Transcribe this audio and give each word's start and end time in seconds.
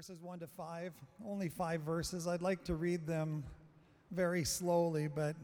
verses 0.00 0.22
1 0.22 0.38
to 0.38 0.46
5, 0.46 0.94
only 1.26 1.50
five 1.50 1.82
verses. 1.82 2.26
I'd 2.26 2.40
like 2.40 2.64
to 2.64 2.74
read 2.74 3.06
them 3.06 3.44
very 4.12 4.44
slowly, 4.44 5.08
but 5.08 5.36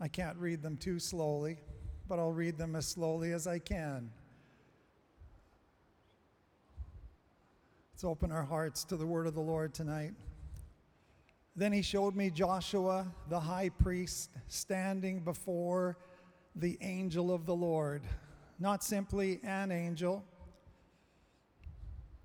I 0.00 0.08
can't 0.08 0.38
read 0.38 0.62
them 0.62 0.78
too 0.78 0.98
slowly, 0.98 1.58
but 2.08 2.18
I'll 2.18 2.32
read 2.32 2.56
them 2.56 2.76
as 2.76 2.86
slowly 2.86 3.32
as 3.32 3.46
I 3.46 3.58
can. 3.58 4.10
Let's 7.92 8.04
open 8.04 8.32
our 8.32 8.44
hearts 8.44 8.84
to 8.84 8.96
the 8.96 9.04
word 9.04 9.26
of 9.26 9.34
the 9.34 9.42
Lord 9.42 9.74
tonight. 9.74 10.14
Then 11.54 11.70
he 11.70 11.82
showed 11.82 12.16
me 12.16 12.30
Joshua, 12.30 13.06
the 13.28 13.40
high 13.40 13.68
priest, 13.68 14.30
standing 14.48 15.20
before 15.20 15.98
the 16.56 16.78
angel 16.80 17.30
of 17.30 17.44
the 17.44 17.54
Lord. 17.54 18.00
Not 18.58 18.82
simply 18.82 19.40
an 19.44 19.70
angel, 19.70 20.24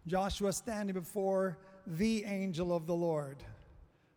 Joshua 0.10 0.52
standing 0.52 0.96
before 0.96 1.60
the 1.86 2.24
angel 2.26 2.76
of 2.76 2.88
the 2.88 2.96
Lord, 2.96 3.38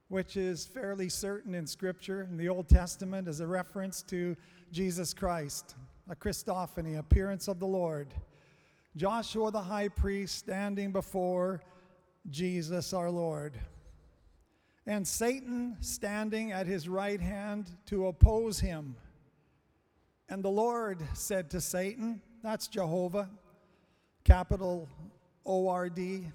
which 0.08 0.38
is 0.38 0.64
fairly 0.64 1.10
certain 1.10 1.54
in 1.54 1.66
Scripture 1.66 2.22
in 2.22 2.38
the 2.38 2.48
Old 2.48 2.66
Testament 2.66 3.28
as 3.28 3.40
a 3.40 3.46
reference 3.46 4.00
to 4.04 4.34
Jesus 4.72 5.12
Christ, 5.12 5.74
a 6.08 6.16
Christophany, 6.16 6.98
appearance 6.98 7.46
of 7.46 7.58
the 7.58 7.66
Lord. 7.66 8.14
Joshua 8.96 9.50
the 9.50 9.60
high 9.60 9.88
priest 9.88 10.38
standing 10.38 10.92
before 10.92 11.62
Jesus 12.30 12.94
our 12.94 13.10
Lord. 13.10 13.58
And 14.86 15.06
Satan 15.06 15.76
standing 15.80 16.52
at 16.52 16.66
his 16.66 16.88
right 16.88 17.20
hand 17.20 17.66
to 17.86 18.06
oppose 18.06 18.58
him. 18.58 18.96
And 20.30 20.42
the 20.42 20.48
Lord 20.48 21.02
said 21.12 21.50
to 21.50 21.60
Satan, 21.60 22.22
that's 22.42 22.66
Jehovah, 22.66 23.28
capital 24.24 24.88
O 25.44 25.68
R 25.68 25.88
D 25.88 26.26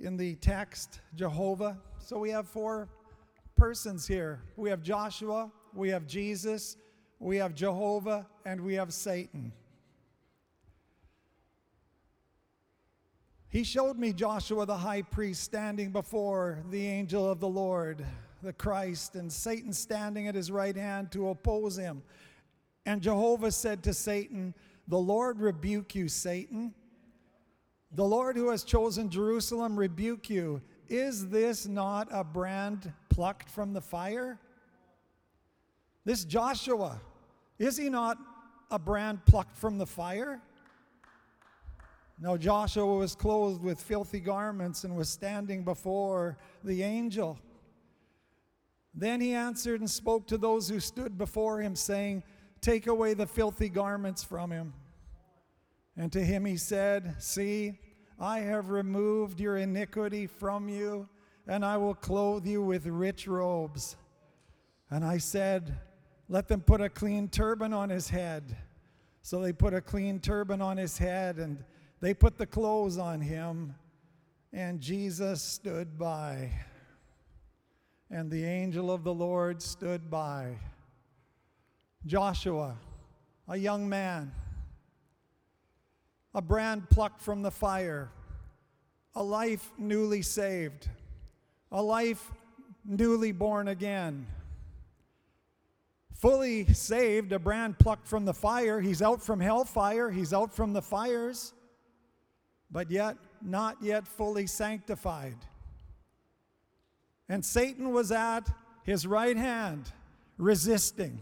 in 0.00 0.16
the 0.16 0.34
text, 0.36 1.00
Jehovah. 1.14 1.78
So 1.98 2.18
we 2.18 2.30
have 2.30 2.48
four 2.48 2.88
persons 3.56 4.06
here. 4.06 4.42
We 4.56 4.70
have 4.70 4.82
Joshua, 4.82 5.50
we 5.72 5.88
have 5.90 6.06
Jesus, 6.06 6.76
we 7.18 7.36
have 7.36 7.54
Jehovah, 7.54 8.26
and 8.44 8.60
we 8.60 8.74
have 8.74 8.92
Satan. 8.92 9.52
He 13.48 13.62
showed 13.62 13.98
me 13.98 14.12
Joshua 14.12 14.66
the 14.66 14.76
high 14.76 15.02
priest 15.02 15.44
standing 15.44 15.92
before 15.92 16.64
the 16.70 16.84
angel 16.84 17.30
of 17.30 17.38
the 17.38 17.48
Lord, 17.48 18.04
the 18.42 18.52
Christ, 18.52 19.14
and 19.14 19.32
Satan 19.32 19.72
standing 19.72 20.26
at 20.26 20.34
his 20.34 20.50
right 20.50 20.76
hand 20.76 21.12
to 21.12 21.28
oppose 21.28 21.76
him. 21.76 22.02
And 22.84 23.00
Jehovah 23.00 23.52
said 23.52 23.84
to 23.84 23.94
Satan, 23.94 24.54
The 24.88 24.98
Lord 24.98 25.38
rebuke 25.38 25.94
you, 25.94 26.08
Satan. 26.08 26.74
The 27.94 28.04
Lord 28.04 28.36
who 28.36 28.50
has 28.50 28.64
chosen 28.64 29.08
Jerusalem 29.08 29.78
rebuke 29.78 30.28
you. 30.28 30.60
Is 30.88 31.28
this 31.28 31.66
not 31.66 32.08
a 32.10 32.24
brand 32.24 32.92
plucked 33.08 33.48
from 33.48 33.72
the 33.72 33.80
fire? 33.80 34.40
This 36.04 36.24
Joshua, 36.24 37.00
is 37.58 37.76
he 37.76 37.88
not 37.88 38.18
a 38.70 38.78
brand 38.78 39.24
plucked 39.26 39.56
from 39.56 39.78
the 39.78 39.86
fire? 39.86 40.42
Now 42.20 42.36
Joshua 42.36 42.84
was 42.84 43.14
clothed 43.14 43.62
with 43.62 43.80
filthy 43.80 44.20
garments 44.20 44.82
and 44.82 44.96
was 44.96 45.08
standing 45.08 45.62
before 45.62 46.36
the 46.64 46.82
angel. 46.82 47.38
Then 48.92 49.20
he 49.20 49.34
answered 49.34 49.80
and 49.80 49.90
spoke 49.90 50.26
to 50.28 50.38
those 50.38 50.68
who 50.68 50.80
stood 50.80 51.16
before 51.16 51.60
him, 51.60 51.76
saying, 51.76 52.24
Take 52.60 52.86
away 52.86 53.14
the 53.14 53.26
filthy 53.26 53.68
garments 53.68 54.24
from 54.24 54.50
him. 54.50 54.72
And 55.96 56.12
to 56.12 56.24
him 56.24 56.44
he 56.44 56.56
said, 56.56 57.16
See, 57.18 57.78
I 58.18 58.40
have 58.40 58.70
removed 58.70 59.40
your 59.40 59.56
iniquity 59.56 60.26
from 60.26 60.68
you, 60.68 61.08
and 61.46 61.64
I 61.64 61.76
will 61.76 61.94
clothe 61.94 62.46
you 62.46 62.62
with 62.62 62.86
rich 62.86 63.26
robes. 63.26 63.96
And 64.90 65.04
I 65.04 65.18
said, 65.18 65.76
Let 66.28 66.48
them 66.48 66.60
put 66.60 66.80
a 66.80 66.88
clean 66.88 67.28
turban 67.28 67.72
on 67.72 67.90
his 67.90 68.08
head. 68.08 68.56
So 69.22 69.40
they 69.40 69.52
put 69.52 69.74
a 69.74 69.80
clean 69.80 70.20
turban 70.20 70.60
on 70.60 70.76
his 70.76 70.98
head, 70.98 71.38
and 71.38 71.64
they 72.00 72.14
put 72.14 72.38
the 72.38 72.46
clothes 72.46 72.98
on 72.98 73.20
him, 73.20 73.74
and 74.52 74.80
Jesus 74.80 75.42
stood 75.42 75.98
by. 75.98 76.50
And 78.10 78.30
the 78.30 78.44
angel 78.44 78.90
of 78.90 79.02
the 79.02 79.14
Lord 79.14 79.60
stood 79.62 80.10
by. 80.10 80.58
Joshua, 82.06 82.76
a 83.48 83.56
young 83.56 83.88
man, 83.88 84.30
a 86.34 86.42
brand 86.42 86.90
plucked 86.90 87.20
from 87.20 87.42
the 87.42 87.50
fire, 87.50 88.10
a 89.14 89.22
life 89.22 89.70
newly 89.78 90.22
saved, 90.22 90.88
a 91.70 91.80
life 91.80 92.32
newly 92.84 93.30
born 93.30 93.68
again. 93.68 94.26
Fully 96.12 96.66
saved, 96.72 97.32
a 97.32 97.38
brand 97.38 97.78
plucked 97.78 98.08
from 98.08 98.24
the 98.24 98.34
fire. 98.34 98.80
He's 98.80 99.02
out 99.02 99.22
from 99.22 99.40
hellfire, 99.40 100.10
he's 100.10 100.32
out 100.32 100.52
from 100.52 100.72
the 100.72 100.82
fires, 100.82 101.52
but 102.70 102.90
yet 102.90 103.16
not 103.40 103.76
yet 103.80 104.08
fully 104.08 104.46
sanctified. 104.46 105.36
And 107.28 107.44
Satan 107.44 107.92
was 107.92 108.10
at 108.10 108.50
his 108.84 109.06
right 109.06 109.36
hand, 109.36 109.90
resisting, 110.36 111.20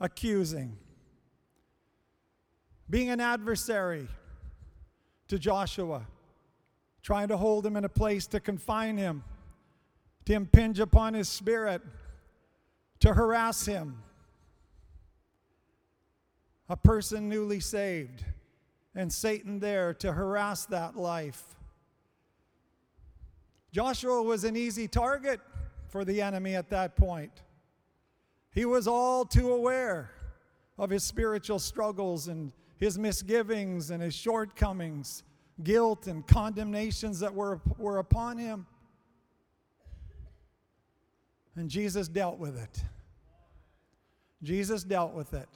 accusing, 0.00 0.76
being 2.88 3.10
an 3.10 3.20
adversary 3.20 4.08
to 5.28 5.38
Joshua, 5.38 6.06
trying 7.02 7.28
to 7.28 7.36
hold 7.36 7.66
him 7.66 7.76
in 7.76 7.84
a 7.84 7.88
place 7.88 8.26
to 8.28 8.40
confine 8.40 8.96
him, 8.96 9.24
to 10.24 10.34
impinge 10.34 10.78
upon 10.78 11.14
his 11.14 11.28
spirit, 11.28 11.82
to 13.00 13.14
harass 13.14 13.66
him. 13.66 14.02
A 16.68 16.76
person 16.76 17.28
newly 17.28 17.60
saved, 17.60 18.24
and 18.94 19.12
Satan 19.12 19.58
there 19.58 19.92
to 19.94 20.12
harass 20.12 20.66
that 20.66 20.96
life. 20.96 21.42
Joshua 23.72 24.22
was 24.22 24.44
an 24.44 24.56
easy 24.56 24.86
target 24.86 25.40
for 25.88 26.04
the 26.04 26.22
enemy 26.22 26.54
at 26.54 26.70
that 26.70 26.94
point. 26.94 27.42
He 28.54 28.64
was 28.64 28.86
all 28.86 29.24
too 29.24 29.52
aware 29.52 30.10
of 30.78 30.90
his 30.90 31.04
spiritual 31.04 31.58
struggles 31.58 32.28
and 32.28 32.52
his 32.82 32.98
misgivings 32.98 33.92
and 33.92 34.02
his 34.02 34.12
shortcomings, 34.12 35.22
guilt 35.62 36.08
and 36.08 36.26
condemnations 36.26 37.20
that 37.20 37.32
were, 37.32 37.60
were 37.78 37.98
upon 37.98 38.36
him. 38.36 38.66
And 41.54 41.70
Jesus 41.70 42.08
dealt 42.08 42.38
with 42.38 42.60
it. 42.60 42.82
Jesus 44.42 44.82
dealt 44.82 45.14
with 45.14 45.32
it. 45.32 45.48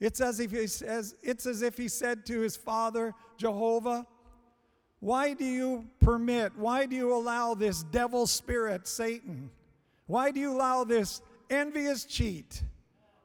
It's 0.00 0.22
as 0.22 0.40
if 0.40 0.50
he 0.50 0.66
says, 0.66 1.14
it's 1.22 1.44
as 1.44 1.60
if 1.60 1.76
he 1.76 1.88
said 1.88 2.24
to 2.24 2.40
his 2.40 2.56
father, 2.56 3.12
Jehovah, 3.36 4.06
why 5.00 5.34
do 5.34 5.44
you 5.44 5.88
permit, 6.00 6.56
why 6.56 6.86
do 6.86 6.96
you 6.96 7.14
allow 7.14 7.52
this 7.52 7.82
devil 7.82 8.26
spirit, 8.26 8.88
Satan? 8.88 9.50
Why 10.06 10.30
do 10.30 10.40
you 10.40 10.52
allow 10.52 10.84
this 10.84 11.20
envious 11.50 12.06
cheat 12.06 12.62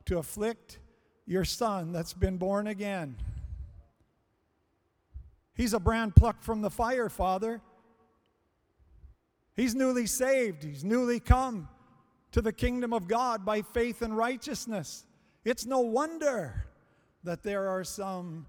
to 0.03 0.17
afflict 0.17 0.79
your 1.25 1.45
son 1.45 1.91
that's 1.91 2.13
been 2.13 2.37
born 2.37 2.67
again. 2.67 3.15
He's 5.55 5.73
a 5.73 5.79
brand 5.79 6.15
plucked 6.15 6.43
from 6.43 6.61
the 6.61 6.69
fire, 6.69 7.09
Father. 7.09 7.61
He's 9.55 9.75
newly 9.75 10.07
saved, 10.07 10.63
he's 10.63 10.83
newly 10.83 11.19
come 11.19 11.69
to 12.31 12.41
the 12.41 12.51
kingdom 12.51 12.91
of 12.91 13.07
God 13.07 13.45
by 13.45 13.61
faith 13.61 14.01
and 14.01 14.17
righteousness. 14.17 15.05
It's 15.45 15.65
no 15.65 15.81
wonder 15.81 16.65
that 17.23 17.43
there 17.43 17.69
are 17.69 17.83
some 17.83 18.47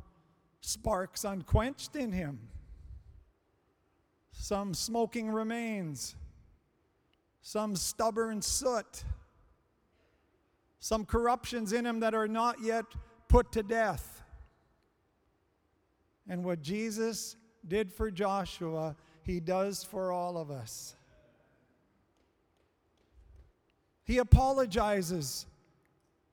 sparks 0.63 1.25
unquenched 1.25 1.95
in 1.95 2.13
him, 2.13 2.39
some 4.33 4.73
smoking 4.73 5.31
remains, 5.31 6.17
some 7.43 7.77
stubborn 7.77 8.41
soot 8.41 9.05
some 10.85 11.07
corruptions 11.07 11.73
in 11.73 11.87
him 11.87 12.01
that 12.01 12.13
are 12.13 12.29
not 12.29 12.63
yet 12.63 12.85
put 13.27 13.51
to 13.51 13.63
death. 13.63 14.23
And 16.29 16.45
what 16.45 16.61
Jesus 16.61 17.37
did 17.67 17.91
for 17.91 18.11
Joshua, 18.11 18.95
he 19.23 19.41
does 19.41 19.83
for 19.83 20.13
all 20.13 20.37
of 20.37 20.51
us. 20.51 20.95
He 24.05 24.19
apologizes 24.19 25.47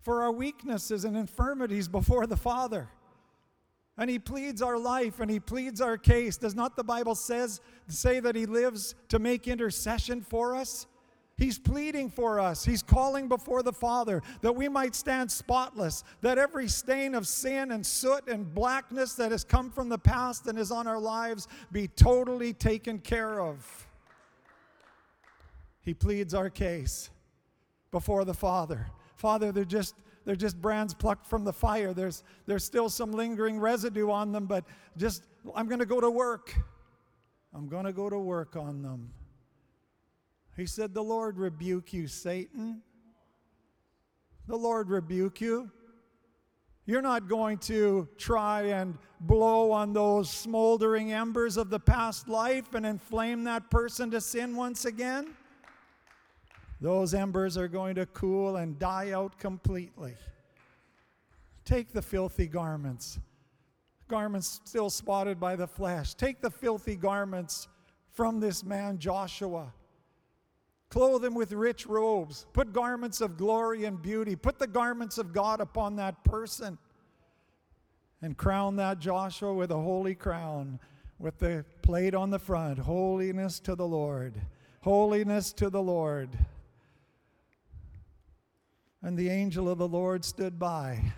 for 0.02 0.22
our 0.22 0.34
weaknesses 0.34 1.06
and 1.06 1.16
infirmities 1.16 1.88
before 1.88 2.28
the 2.28 2.36
Father. 2.36 2.90
And 3.98 4.10
he 4.10 4.20
pleads 4.20 4.62
our 4.62 4.78
life 4.78 5.22
and 5.22 5.32
he 5.32 5.40
pleads 5.40 5.80
our 5.80 5.98
case. 5.98 6.36
Does 6.36 6.56
not 6.56 6.76
the 6.76 6.84
Bible 6.84 7.16
says 7.16 7.62
say 7.88 8.20
that 8.20 8.36
he 8.36 8.46
lives 8.46 8.96
to 9.08 9.18
make 9.18 9.48
intercession 9.48 10.22
for 10.22 10.58
us? 10.58 10.88
He's 11.42 11.58
pleading 11.58 12.12
for 12.12 12.40
us. 12.40 12.64
He's 12.64 12.84
calling 12.84 13.28
before 13.28 13.64
the 13.64 13.74
Father 13.74 14.22
that 14.42 14.56
we 14.56 14.70
might 14.70 14.94
stand 14.94 15.32
spotless, 15.32 16.04
that 16.22 16.38
every 16.38 16.68
stain 16.68 17.16
of 17.16 17.26
sin 17.26 17.72
and 17.72 17.84
soot 17.84 18.28
and 18.28 18.54
blackness 18.54 19.16
that 19.16 19.32
has 19.32 19.44
come 19.44 19.72
from 19.72 19.90
the 19.90 19.98
past 19.98 20.46
and 20.46 20.60
is 20.60 20.70
on 20.70 20.86
our 20.86 21.00
lives 21.00 21.48
be 21.72 21.88
totally 21.88 22.54
taken 22.54 23.00
care 23.00 23.42
of. 23.42 23.88
He 25.80 25.96
pleads 25.96 26.36
our 26.36 26.52
case 26.52 27.10
before 27.90 28.24
the 28.24 28.36
Father. 28.36 28.92
Father, 29.16 29.52
they're 29.52 29.66
just 29.66 29.96
they're 30.26 30.36
just 30.36 30.62
brands 30.62 30.94
plucked 30.94 31.26
from 31.26 31.44
the 31.44 31.54
fire. 31.54 31.92
There's 31.92 32.22
there's 32.46 32.64
still 32.64 32.88
some 32.88 33.14
lingering 33.14 33.60
residue 33.60 34.12
on 34.12 34.32
them, 34.32 34.46
but 34.46 34.64
just 34.96 35.24
I'm 35.56 35.66
going 35.66 35.80
to 35.80 35.88
go 35.88 36.00
to 36.00 36.12
work. 36.12 36.54
I'm 37.52 37.68
going 37.68 37.86
to 37.86 37.94
go 37.94 38.12
to 38.12 38.20
work 38.20 38.56
on 38.56 38.84
them. 38.84 39.12
He 40.56 40.66
said, 40.66 40.94
The 40.94 41.04
Lord 41.04 41.38
rebuke 41.38 41.94
you, 41.94 42.08
Satan. 42.08 42.82
The 44.48 44.58
Lord 44.58 44.90
rebuke 44.90 45.42
you. 45.42 45.72
You're 46.86 47.02
not 47.02 47.30
going 47.30 47.60
to 47.60 48.08
try 48.18 48.64
and 48.64 48.98
blow 49.22 49.72
on 49.72 49.94
those 49.94 50.30
smoldering 50.30 51.14
embers 51.14 51.56
of 51.56 51.70
the 51.70 51.80
past 51.80 52.28
life 52.28 52.74
and 52.74 52.86
inflame 52.86 53.44
that 53.44 53.70
person 53.70 54.10
to 54.12 54.20
sin 54.20 54.56
once 54.56 54.86
again. 54.86 55.36
Those 56.82 57.14
embers 57.14 57.58
are 57.58 57.68
going 57.68 57.96
to 57.96 58.08
cool 58.08 58.58
and 58.58 58.80
die 58.80 59.12
out 59.12 59.38
completely. 59.38 60.16
Take 61.64 61.94
the 61.94 62.02
filthy 62.02 62.48
garments, 62.48 63.20
garments 64.08 64.60
still 64.66 64.90
spotted 64.90 65.40
by 65.40 65.56
the 65.56 65.68
flesh. 65.68 66.16
Take 66.16 66.42
the 66.42 66.50
filthy 66.50 66.96
garments 66.96 67.68
from 68.12 68.40
this 68.40 68.64
man, 68.64 68.98
Joshua. 68.98 69.72
Clothe 70.92 71.24
him 71.24 71.34
with 71.34 71.54
rich 71.54 71.88
robes. 71.88 72.46
Put 72.52 72.74
garments 72.74 73.22
of 73.22 73.38
glory 73.38 73.86
and 73.86 74.00
beauty. 74.02 74.36
Put 74.36 74.60
the 74.60 74.68
garments 74.68 75.18
of 75.18 75.32
God 75.32 75.62
upon 75.62 75.96
that 75.96 76.24
person. 76.26 76.78
And 78.22 78.38
crown 78.38 78.76
that 78.76 79.00
Joshua 79.00 79.54
with 79.54 79.72
a 79.72 79.78
holy 79.78 80.14
crown 80.14 80.80
with 81.18 81.40
the 81.40 81.64
plate 81.82 82.14
on 82.14 82.30
the 82.30 82.40
front 82.40 82.78
Holiness 82.78 83.60
to 83.62 83.74
the 83.74 83.88
Lord. 83.88 84.34
Holiness 84.82 85.54
to 85.54 85.70
the 85.70 85.82
Lord. 85.82 86.30
And 89.02 89.18
the 89.18 89.30
angel 89.30 89.70
of 89.70 89.78
the 89.78 89.88
Lord 89.88 90.26
stood 90.26 90.60
by. 90.60 91.14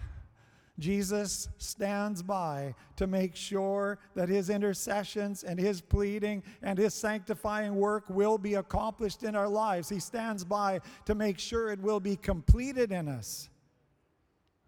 Jesus 0.80 1.50
stands 1.60 2.24
by 2.24 2.74
to 2.96 3.06
make 3.06 3.36
sure 3.36 4.00
that 4.16 4.28
his 4.28 4.50
intercessions 4.50 5.44
and 5.44 5.60
his 5.60 5.82
pleading 5.82 6.42
and 6.64 6.80
his 6.80 6.96
sanctifying 6.96 7.76
work 7.76 8.06
will 8.10 8.40
be 8.40 8.56
accomplished 8.56 9.22
in 9.24 9.36
our 9.36 9.48
lives. 9.48 9.88
He 9.88 10.00
stands 10.00 10.44
by 10.44 10.82
to 11.06 11.14
make 11.14 11.38
sure 11.38 11.72
it 11.72 11.80
will 11.80 12.00
be 12.00 12.16
completed 12.16 12.92
in 12.92 13.08
us. 13.08 13.50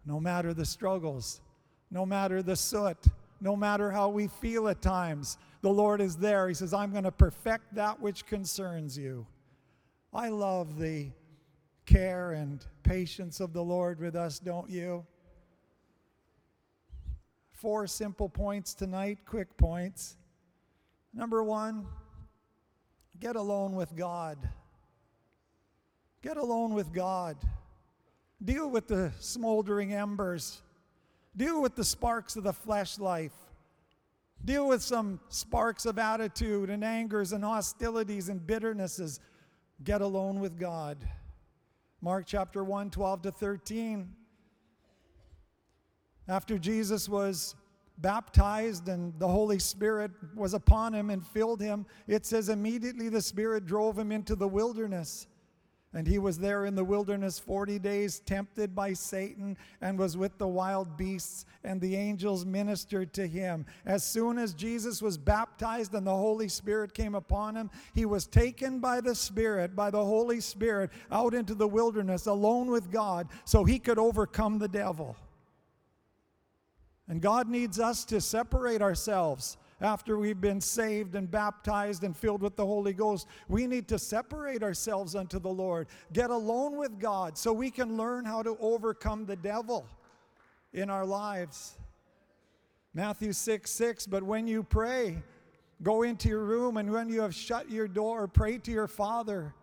No 0.04 0.20
matter 0.20 0.54
the 0.54 0.64
struggles, 0.64 1.40
no 1.90 2.06
matter 2.06 2.40
the 2.40 2.54
soot, 2.54 2.98
no 3.40 3.56
matter 3.56 3.90
how 3.90 4.08
we 4.08 4.28
feel 4.28 4.68
at 4.68 4.80
times, 4.80 5.38
the 5.60 5.72
Lord 5.72 6.00
is 6.00 6.16
there. 6.16 6.46
He 6.46 6.54
says, 6.54 6.72
I'm 6.72 6.92
going 6.92 7.04
to 7.04 7.10
perfect 7.10 7.74
that 7.74 8.00
which 8.00 8.26
concerns 8.26 8.96
you. 8.96 9.26
I 10.14 10.28
love 10.28 10.78
the 10.78 11.10
care 11.84 12.32
and 12.32 12.64
patience 12.84 13.40
of 13.40 13.52
the 13.52 13.62
Lord 13.62 13.98
with 13.98 14.14
us, 14.14 14.38
don't 14.38 14.70
you? 14.70 15.04
Four 17.56 17.86
simple 17.86 18.28
points 18.28 18.74
tonight, 18.74 19.20
quick 19.24 19.56
points. 19.56 20.18
Number 21.14 21.42
one, 21.42 21.86
get 23.18 23.34
alone 23.34 23.74
with 23.74 23.96
God. 23.96 24.36
Get 26.20 26.36
alone 26.36 26.74
with 26.74 26.92
God. 26.92 27.38
Deal 28.44 28.68
with 28.68 28.88
the 28.88 29.10
smoldering 29.20 29.94
embers. 29.94 30.60
Deal 31.34 31.62
with 31.62 31.76
the 31.76 31.84
sparks 31.84 32.36
of 32.36 32.44
the 32.44 32.52
flesh 32.52 32.98
life. 32.98 33.32
Deal 34.44 34.68
with 34.68 34.82
some 34.82 35.18
sparks 35.30 35.86
of 35.86 35.98
attitude 35.98 36.68
and 36.68 36.84
angers 36.84 37.32
and 37.32 37.42
hostilities 37.42 38.28
and 38.28 38.46
bitternesses. 38.46 39.18
Get 39.82 40.02
alone 40.02 40.40
with 40.40 40.58
God. 40.58 40.98
Mark 42.02 42.26
chapter 42.26 42.62
1, 42.62 42.90
12 42.90 43.22
to 43.22 43.32
13. 43.32 44.15
After 46.28 46.58
Jesus 46.58 47.08
was 47.08 47.54
baptized 47.98 48.88
and 48.88 49.18
the 49.18 49.28
Holy 49.28 49.58
Spirit 49.58 50.10
was 50.34 50.54
upon 50.54 50.94
him 50.94 51.10
and 51.10 51.26
filled 51.26 51.60
him, 51.60 51.86
it 52.06 52.26
says 52.26 52.48
immediately 52.48 53.08
the 53.08 53.22
Spirit 53.22 53.66
drove 53.66 53.98
him 53.98 54.12
into 54.12 54.34
the 54.34 54.48
wilderness. 54.48 55.28
And 55.94 56.06
he 56.06 56.18
was 56.18 56.36
there 56.36 56.66
in 56.66 56.74
the 56.74 56.84
wilderness 56.84 57.38
40 57.38 57.78
days, 57.78 58.20
tempted 58.20 58.74
by 58.74 58.92
Satan, 58.92 59.56
and 59.80 59.98
was 59.98 60.14
with 60.14 60.36
the 60.36 60.46
wild 60.46 60.98
beasts, 60.98 61.46
and 61.64 61.80
the 61.80 61.96
angels 61.96 62.44
ministered 62.44 63.14
to 63.14 63.26
him. 63.26 63.64
As 63.86 64.04
soon 64.04 64.36
as 64.36 64.52
Jesus 64.52 65.00
was 65.00 65.16
baptized 65.16 65.94
and 65.94 66.06
the 66.06 66.14
Holy 66.14 66.48
Spirit 66.48 66.92
came 66.92 67.14
upon 67.14 67.56
him, 67.56 67.70
he 67.94 68.04
was 68.04 68.26
taken 68.26 68.78
by 68.78 69.00
the 69.00 69.14
Spirit, 69.14 69.74
by 69.74 69.90
the 69.90 70.04
Holy 70.04 70.40
Spirit, 70.40 70.90
out 71.10 71.32
into 71.32 71.54
the 71.54 71.68
wilderness 71.68 72.26
alone 72.26 72.70
with 72.70 72.92
God 72.92 73.28
so 73.46 73.64
he 73.64 73.78
could 73.78 73.98
overcome 73.98 74.58
the 74.58 74.68
devil. 74.68 75.16
And 77.08 77.20
God 77.20 77.48
needs 77.48 77.78
us 77.78 78.04
to 78.06 78.20
separate 78.20 78.82
ourselves 78.82 79.56
after 79.80 80.18
we've 80.18 80.40
been 80.40 80.60
saved 80.60 81.14
and 81.14 81.30
baptized 81.30 82.02
and 82.02 82.16
filled 82.16 82.42
with 82.42 82.56
the 82.56 82.66
Holy 82.66 82.92
Ghost. 82.92 83.26
We 83.48 83.66
need 83.66 83.88
to 83.88 83.98
separate 83.98 84.62
ourselves 84.62 85.14
unto 85.14 85.38
the 85.38 85.50
Lord, 85.50 85.86
get 86.12 86.30
alone 86.30 86.76
with 86.76 86.98
God 86.98 87.36
so 87.36 87.52
we 87.52 87.70
can 87.70 87.96
learn 87.96 88.24
how 88.24 88.42
to 88.42 88.56
overcome 88.58 89.26
the 89.26 89.36
devil 89.36 89.86
in 90.72 90.90
our 90.90 91.06
lives. 91.06 91.78
Matthew 92.94 93.32
6 93.32 93.70
6, 93.70 94.06
but 94.06 94.22
when 94.22 94.48
you 94.48 94.62
pray, 94.62 95.22
go 95.82 96.02
into 96.02 96.28
your 96.28 96.44
room, 96.44 96.78
and 96.78 96.90
when 96.90 97.10
you 97.10 97.20
have 97.20 97.34
shut 97.34 97.70
your 97.70 97.86
door, 97.86 98.26
pray 98.26 98.58
to 98.58 98.70
your 98.70 98.88
Father 98.88 99.54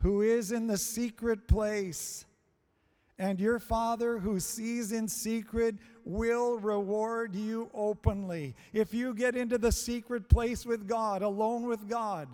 who 0.00 0.22
is 0.22 0.52
in 0.52 0.66
the 0.66 0.78
secret 0.78 1.46
place. 1.48 2.24
And 3.18 3.40
your 3.40 3.58
Father 3.58 4.18
who 4.18 4.38
sees 4.38 4.92
in 4.92 5.08
secret 5.08 5.74
will 6.04 6.58
reward 6.58 7.34
you 7.34 7.68
openly. 7.74 8.54
If 8.72 8.94
you 8.94 9.12
get 9.12 9.34
into 9.34 9.58
the 9.58 9.72
secret 9.72 10.28
place 10.28 10.64
with 10.64 10.86
God, 10.86 11.22
alone 11.22 11.66
with 11.66 11.88
God, 11.88 12.28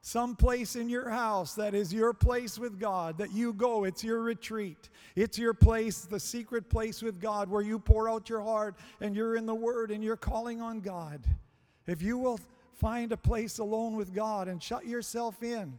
some 0.00 0.36
place 0.36 0.76
in 0.76 0.88
your 0.88 1.08
house 1.08 1.54
that 1.54 1.74
is 1.74 1.94
your 1.94 2.12
place 2.12 2.58
with 2.58 2.78
God, 2.78 3.16
that 3.18 3.32
you 3.32 3.54
go, 3.54 3.84
it's 3.84 4.04
your 4.04 4.20
retreat. 4.20 4.90
It's 5.16 5.38
your 5.38 5.54
place, 5.54 6.00
the 6.00 6.20
secret 6.20 6.68
place 6.68 7.00
with 7.00 7.20
God, 7.20 7.48
where 7.48 7.62
you 7.62 7.78
pour 7.78 8.10
out 8.10 8.28
your 8.28 8.42
heart 8.42 8.74
and 9.00 9.16
you're 9.16 9.36
in 9.36 9.46
the 9.46 9.54
Word 9.54 9.90
and 9.90 10.04
you're 10.04 10.16
calling 10.16 10.60
on 10.60 10.80
God. 10.80 11.24
If 11.86 12.02
you 12.02 12.18
will 12.18 12.38
find 12.74 13.12
a 13.12 13.16
place 13.16 13.58
alone 13.58 13.96
with 13.96 14.12
God 14.12 14.48
and 14.48 14.62
shut 14.62 14.84
yourself 14.84 15.42
in, 15.42 15.78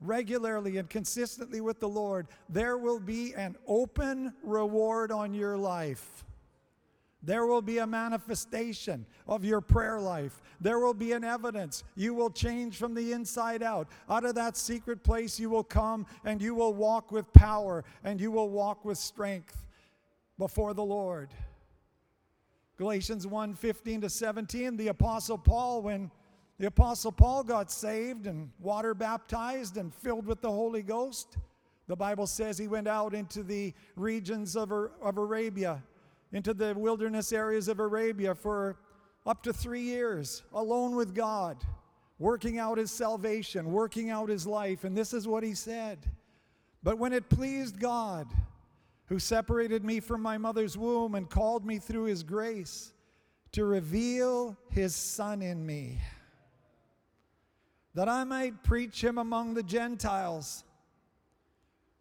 regularly 0.00 0.76
and 0.78 0.88
consistently 0.88 1.60
with 1.60 1.80
the 1.80 1.88
Lord, 1.88 2.26
there 2.48 2.76
will 2.76 3.00
be 3.00 3.34
an 3.34 3.56
open 3.66 4.32
reward 4.42 5.10
on 5.10 5.34
your 5.34 5.56
life. 5.56 6.24
There 7.22 7.46
will 7.46 7.62
be 7.62 7.78
a 7.78 7.86
manifestation 7.86 9.04
of 9.26 9.44
your 9.44 9.60
prayer 9.60 9.98
life. 9.98 10.40
There 10.60 10.78
will 10.78 10.94
be 10.94 11.10
an 11.12 11.24
evidence. 11.24 11.82
You 11.96 12.14
will 12.14 12.30
change 12.30 12.76
from 12.76 12.94
the 12.94 13.12
inside 13.12 13.62
out. 13.62 13.88
Out 14.08 14.24
of 14.24 14.36
that 14.36 14.56
secret 14.56 15.02
place, 15.02 15.40
you 15.40 15.50
will 15.50 15.64
come 15.64 16.06
and 16.24 16.40
you 16.40 16.54
will 16.54 16.72
walk 16.72 17.10
with 17.10 17.32
power 17.32 17.84
and 18.04 18.20
you 18.20 18.30
will 18.30 18.50
walk 18.50 18.84
with 18.84 18.96
strength 18.96 19.66
before 20.38 20.72
the 20.72 20.84
Lord. 20.84 21.30
Galatians 22.78 23.26
1 23.26 23.54
15 23.54 24.02
to 24.02 24.10
17, 24.10 24.76
the 24.76 24.88
Apostle 24.88 25.38
Paul, 25.38 25.82
when 25.82 26.10
the 26.58 26.68
Apostle 26.68 27.12
Paul 27.12 27.44
got 27.44 27.70
saved 27.70 28.26
and 28.26 28.50
water 28.58 28.94
baptized 28.94 29.76
and 29.76 29.94
filled 29.94 30.26
with 30.26 30.40
the 30.40 30.50
Holy 30.50 30.82
Ghost. 30.82 31.36
The 31.86 31.96
Bible 31.96 32.26
says 32.26 32.56
he 32.56 32.66
went 32.66 32.88
out 32.88 33.14
into 33.14 33.42
the 33.42 33.74
regions 33.94 34.56
of, 34.56 34.72
of 34.72 35.18
Arabia, 35.18 35.82
into 36.32 36.54
the 36.54 36.74
wilderness 36.74 37.32
areas 37.32 37.68
of 37.68 37.78
Arabia 37.78 38.34
for 38.34 38.78
up 39.26 39.42
to 39.42 39.52
three 39.52 39.82
years, 39.82 40.44
alone 40.54 40.96
with 40.96 41.14
God, 41.14 41.62
working 42.18 42.58
out 42.58 42.78
his 42.78 42.90
salvation, 42.90 43.70
working 43.70 44.08
out 44.08 44.30
his 44.30 44.46
life. 44.46 44.84
And 44.84 44.96
this 44.96 45.12
is 45.12 45.28
what 45.28 45.42
he 45.42 45.54
said 45.54 45.98
But 46.82 46.98
when 46.98 47.12
it 47.12 47.28
pleased 47.28 47.78
God, 47.78 48.28
who 49.06 49.18
separated 49.18 49.84
me 49.84 50.00
from 50.00 50.22
my 50.22 50.38
mother's 50.38 50.78
womb 50.78 51.14
and 51.14 51.28
called 51.28 51.66
me 51.66 51.78
through 51.78 52.04
his 52.04 52.22
grace, 52.22 52.94
to 53.52 53.64
reveal 53.64 54.56
his 54.70 54.94
Son 54.94 55.42
in 55.42 55.64
me 55.64 56.00
that 57.96 58.10
I 58.10 58.24
might 58.24 58.62
preach 58.62 59.02
him 59.02 59.16
among 59.16 59.54
the 59.54 59.62
Gentiles. 59.62 60.64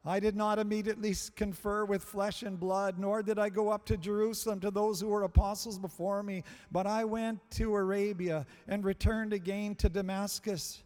I 0.06 0.20
did 0.20 0.36
not 0.36 0.60
immediately 0.60 1.16
confer 1.38 1.86
with 1.86 2.04
flesh 2.04 2.44
and 2.44 2.60
blood, 2.60 3.00
nor 3.00 3.24
did 3.24 3.40
I 3.40 3.48
go 3.48 3.70
up 3.70 3.86
to 3.86 3.96
Jerusalem 3.98 4.60
to 4.60 4.72
those 4.72 5.00
who 5.00 5.08
were 5.08 5.24
apostles 5.24 5.80
before 5.80 6.22
me, 6.22 6.44
but 6.70 6.86
I 6.86 7.06
went 7.06 7.40
to 7.52 7.74
Arabia 7.74 8.46
and 8.68 8.84
returned 8.84 9.32
again 9.32 9.74
to 9.76 9.88
Damascus. 9.88 10.84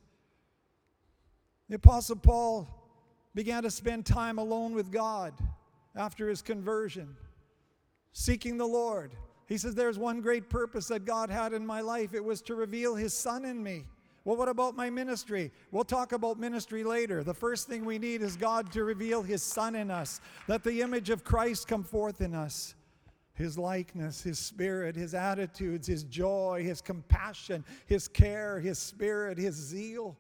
The 1.69 1.77
Apostle 1.77 2.17
Paul 2.17 2.67
began 3.33 3.63
to 3.63 3.71
spend 3.71 4.05
time 4.05 4.37
alone 4.37 4.75
with 4.75 4.91
God 4.91 5.33
after 5.95 6.29
his 6.29 6.43
conversion, 6.43 7.17
seeking 8.13 8.57
the 8.57 8.67
Lord. 8.67 9.11
He 9.47 9.57
says, 9.57 9.73
There's 9.73 9.97
one 9.97 10.21
great 10.21 10.51
purpose 10.51 10.87
that 10.89 11.05
God 11.05 11.31
had 11.31 11.53
in 11.53 11.65
my 11.65 11.81
life. 11.81 12.13
It 12.13 12.23
was 12.23 12.43
to 12.43 12.53
reveal 12.53 12.93
his 12.93 13.15
Son 13.15 13.43
in 13.43 13.61
me. 13.63 13.85
Well, 14.25 14.35
what 14.35 14.49
about 14.49 14.75
my 14.75 14.89
ministry? 14.89 15.51
We'll 15.71 15.83
talk 15.83 16.11
about 16.11 16.39
ministry 16.39 16.83
later. 16.83 17.23
The 17.23 17.33
first 17.33 17.67
thing 17.67 17.85
we 17.85 17.97
need 17.97 18.21
is 18.21 18.35
God 18.35 18.71
to 18.73 18.83
reveal 18.83 19.23
his 19.23 19.41
Son 19.41 19.75
in 19.75 19.89
us, 19.89 20.21
let 20.47 20.63
the 20.63 20.81
image 20.81 21.09
of 21.09 21.23
Christ 21.23 21.67
come 21.67 21.83
forth 21.83 22.21
in 22.21 22.35
us. 22.35 22.75
His 23.39 23.57
likeness, 23.57 24.21
His 24.21 24.37
spirit, 24.37 24.97
His 24.97 25.13
attitudes, 25.13 25.87
His 25.87 26.03
joy, 26.03 26.61
His 26.61 26.81
compassion, 26.81 27.63
His 27.85 28.09
care, 28.09 28.59
His 28.59 28.77
spirit, 28.77 29.37
His 29.37 29.55
zeal. 29.55 30.17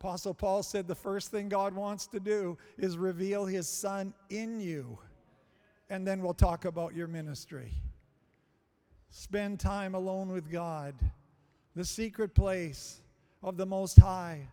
Apostle 0.00 0.32
Paul 0.32 0.62
said 0.62 0.88
the 0.88 0.94
first 0.94 1.30
thing 1.30 1.50
God 1.50 1.74
wants 1.74 2.06
to 2.06 2.20
do 2.20 2.56
is 2.78 2.96
reveal 2.96 3.44
His 3.44 3.68
Son 3.68 4.14
in 4.30 4.60
you. 4.60 4.98
And 5.90 6.06
then 6.06 6.22
we'll 6.22 6.32
talk 6.32 6.64
about 6.64 6.94
your 6.94 7.06
ministry. 7.06 7.70
Spend 9.10 9.60
time 9.60 9.94
alone 9.94 10.30
with 10.30 10.50
God, 10.50 10.94
the 11.76 11.84
secret 11.84 12.34
place 12.34 13.02
of 13.42 13.58
the 13.58 13.66
Most 13.66 13.98
High, 13.98 14.48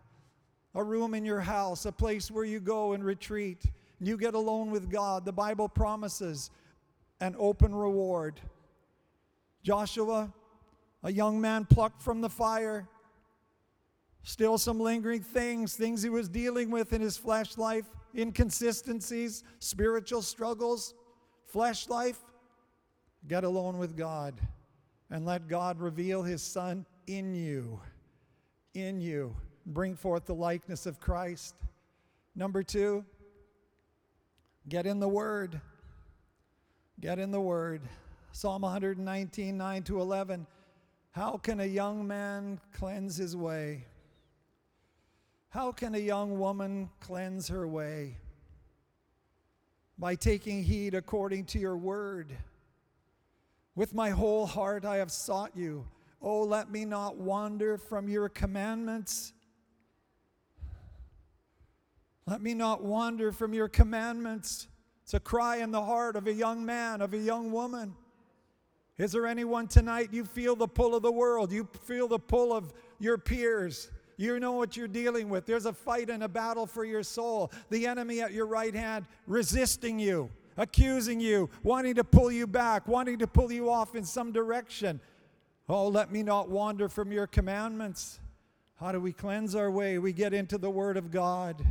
a 0.74 0.84
room 0.84 1.14
in 1.14 1.24
your 1.24 1.40
house, 1.40 1.86
a 1.86 1.92
place 1.92 2.30
where 2.30 2.44
you 2.44 2.60
go 2.60 2.92
and 2.92 3.02
retreat. 3.02 3.64
You 3.98 4.18
get 4.18 4.34
alone 4.34 4.70
with 4.70 4.90
God. 4.90 5.24
The 5.24 5.32
Bible 5.32 5.66
promises 5.66 6.50
an 7.20 7.34
open 7.38 7.74
reward. 7.74 8.42
Joshua, 9.62 10.30
a 11.02 11.10
young 11.10 11.40
man 11.40 11.64
plucked 11.64 12.02
from 12.02 12.20
the 12.20 12.28
fire, 12.28 12.86
still 14.22 14.58
some 14.58 14.78
lingering 14.78 15.22
things, 15.22 15.74
things 15.74 16.02
he 16.02 16.10
was 16.10 16.28
dealing 16.28 16.70
with 16.70 16.92
in 16.92 17.00
his 17.00 17.16
flesh 17.16 17.56
life, 17.56 17.86
inconsistencies, 18.14 19.44
spiritual 19.60 20.20
struggles, 20.20 20.92
flesh 21.46 21.88
life. 21.88 22.18
Get 23.26 23.44
alone 23.44 23.78
with 23.78 23.96
God 23.96 24.38
and 25.08 25.24
let 25.24 25.48
God 25.48 25.80
reveal 25.80 26.22
his 26.22 26.42
Son 26.42 26.84
in 27.06 27.34
you. 27.34 27.80
In 28.74 29.00
you. 29.00 29.34
Bring 29.66 29.96
forth 29.96 30.26
the 30.26 30.34
likeness 30.34 30.86
of 30.86 31.00
Christ. 31.00 31.54
Number 32.34 32.62
two, 32.62 33.04
get 34.68 34.86
in 34.86 35.00
the 35.00 35.08
Word. 35.08 35.60
Get 37.00 37.18
in 37.18 37.30
the 37.30 37.40
Word. 37.40 37.82
Psalm 38.32 38.62
119, 38.62 39.56
9 39.56 39.82
to 39.84 40.00
11. 40.00 40.46
How 41.12 41.36
can 41.36 41.60
a 41.60 41.64
young 41.64 42.06
man 42.06 42.58
cleanse 42.72 43.16
his 43.16 43.36
way? 43.36 43.84
How 45.50 45.70
can 45.70 45.94
a 45.94 45.98
young 45.98 46.40
woman 46.40 46.90
cleanse 46.98 47.46
her 47.46 47.68
way? 47.68 48.16
By 49.96 50.16
taking 50.16 50.64
heed 50.64 50.94
according 50.94 51.44
to 51.46 51.60
your 51.60 51.76
word. 51.76 52.36
With 53.76 53.94
my 53.94 54.10
whole 54.10 54.46
heart 54.46 54.84
I 54.84 54.96
have 54.96 55.12
sought 55.12 55.52
you. 55.54 55.86
Oh, 56.26 56.40
let 56.40 56.70
me 56.70 56.86
not 56.86 57.18
wander 57.18 57.76
from 57.76 58.08
your 58.08 58.30
commandments. 58.30 59.34
Let 62.26 62.40
me 62.40 62.54
not 62.54 62.82
wander 62.82 63.30
from 63.30 63.52
your 63.52 63.68
commandments. 63.68 64.66
It's 65.02 65.12
a 65.12 65.20
cry 65.20 65.58
in 65.58 65.70
the 65.70 65.82
heart 65.82 66.16
of 66.16 66.26
a 66.26 66.32
young 66.32 66.64
man, 66.64 67.02
of 67.02 67.12
a 67.12 67.18
young 67.18 67.52
woman. 67.52 67.94
Is 68.96 69.12
there 69.12 69.26
anyone 69.26 69.68
tonight 69.68 70.08
you 70.12 70.24
feel 70.24 70.56
the 70.56 70.66
pull 70.66 70.94
of 70.94 71.02
the 71.02 71.12
world? 71.12 71.52
You 71.52 71.68
feel 71.82 72.08
the 72.08 72.18
pull 72.18 72.54
of 72.54 72.72
your 72.98 73.18
peers. 73.18 73.90
You 74.16 74.40
know 74.40 74.52
what 74.52 74.78
you're 74.78 74.88
dealing 74.88 75.28
with. 75.28 75.44
There's 75.44 75.66
a 75.66 75.74
fight 75.74 76.08
and 76.08 76.22
a 76.22 76.28
battle 76.28 76.66
for 76.66 76.86
your 76.86 77.02
soul. 77.02 77.52
The 77.68 77.86
enemy 77.86 78.22
at 78.22 78.32
your 78.32 78.46
right 78.46 78.74
hand 78.74 79.04
resisting 79.26 79.98
you, 79.98 80.30
accusing 80.56 81.20
you, 81.20 81.50
wanting 81.62 81.96
to 81.96 82.04
pull 82.04 82.32
you 82.32 82.46
back, 82.46 82.88
wanting 82.88 83.18
to 83.18 83.26
pull 83.26 83.52
you 83.52 83.68
off 83.68 83.94
in 83.94 84.04
some 84.04 84.32
direction. 84.32 85.02
Oh, 85.66 85.88
let 85.88 86.12
me 86.12 86.22
not 86.22 86.50
wander 86.50 86.90
from 86.90 87.10
your 87.10 87.26
commandments. 87.26 88.20
How 88.78 88.92
do 88.92 89.00
we 89.00 89.14
cleanse 89.14 89.54
our 89.54 89.70
way? 89.70 89.98
We 89.98 90.12
get 90.12 90.34
into 90.34 90.58
the 90.58 90.68
Word 90.68 90.98
of 90.98 91.10
God. 91.10 91.64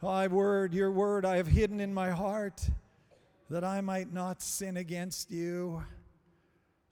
Thy 0.00 0.28
word, 0.28 0.72
your 0.72 0.90
word, 0.90 1.26
I 1.26 1.36
have 1.36 1.48
hidden 1.48 1.80
in 1.80 1.92
my 1.92 2.10
heart 2.10 2.70
that 3.50 3.64
I 3.64 3.80
might 3.82 4.12
not 4.14 4.40
sin 4.40 4.78
against 4.78 5.30
you. 5.30 5.82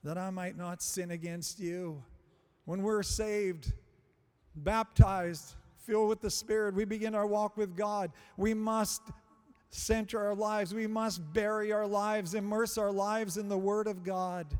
That 0.03 0.17
I 0.17 0.29
might 0.29 0.57
not 0.57 0.83
sin 0.83 1.09
against 1.09 1.59
you. 1.59 2.03
When 2.65 2.83
we're 2.83 3.03
saved, 3.03 3.73
baptized, 4.55 5.55
filled 5.77 6.09
with 6.09 6.21
the 6.21 6.29
Spirit, 6.29 6.75
we 6.75 6.85
begin 6.85 7.15
our 7.15 7.25
walk 7.25 7.57
with 7.57 7.75
God. 7.75 8.11
We 8.35 8.53
must 8.53 9.01
center 9.69 10.19
our 10.19 10.35
lives, 10.35 10.71
we 10.71 10.85
must 10.85 11.33
bury 11.33 11.71
our 11.71 11.87
lives, 11.87 12.35
immerse 12.35 12.77
our 12.77 12.91
lives 12.91 13.37
in 13.37 13.49
the 13.49 13.57
Word 13.57 13.87
of 13.87 14.03
God 14.03 14.55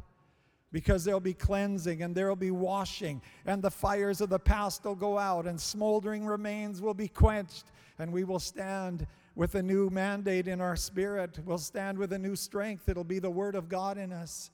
because 0.78 1.04
there'll 1.04 1.20
be 1.20 1.34
cleansing 1.34 2.04
and 2.04 2.14
there'll 2.14 2.36
be 2.36 2.52
washing, 2.52 3.20
and 3.48 3.64
the 3.64 3.72
fires 3.72 4.22
of 4.22 4.30
the 4.30 4.38
past 4.38 4.86
will 4.86 4.94
go 4.94 5.18
out, 5.18 5.48
and 5.48 5.60
smoldering 5.60 6.24
remains 6.24 6.84
will 6.84 6.94
be 6.94 7.08
quenched, 7.08 7.72
and 7.98 8.14
we 8.14 8.24
will 8.24 8.38
stand 8.38 9.08
with 9.34 9.56
a 9.56 9.64
new 9.64 9.90
mandate 9.90 10.48
in 10.48 10.62
our 10.62 10.76
spirit. 10.76 11.40
We'll 11.44 11.58
stand 11.58 11.98
with 11.98 12.14
a 12.14 12.20
new 12.20 12.36
strength. 12.36 12.88
It'll 12.90 13.04
be 13.04 13.18
the 13.18 13.32
Word 13.32 13.56
of 13.56 13.70
God 13.70 13.98
in 13.98 14.14
us. 14.14 14.52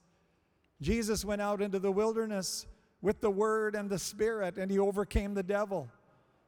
Jesus 0.80 1.26
went 1.26 1.42
out 1.42 1.62
into 1.62 1.78
the 1.78 1.92
wilderness 1.92 2.68
with 3.02 3.20
the 3.20 3.30
Word 3.30 3.76
and 3.76 3.90
the 3.90 4.00
Spirit, 4.00 4.58
and 4.58 4.72
he 4.72 4.80
overcame 4.80 5.34
the 5.34 5.44
devil. 5.44 5.90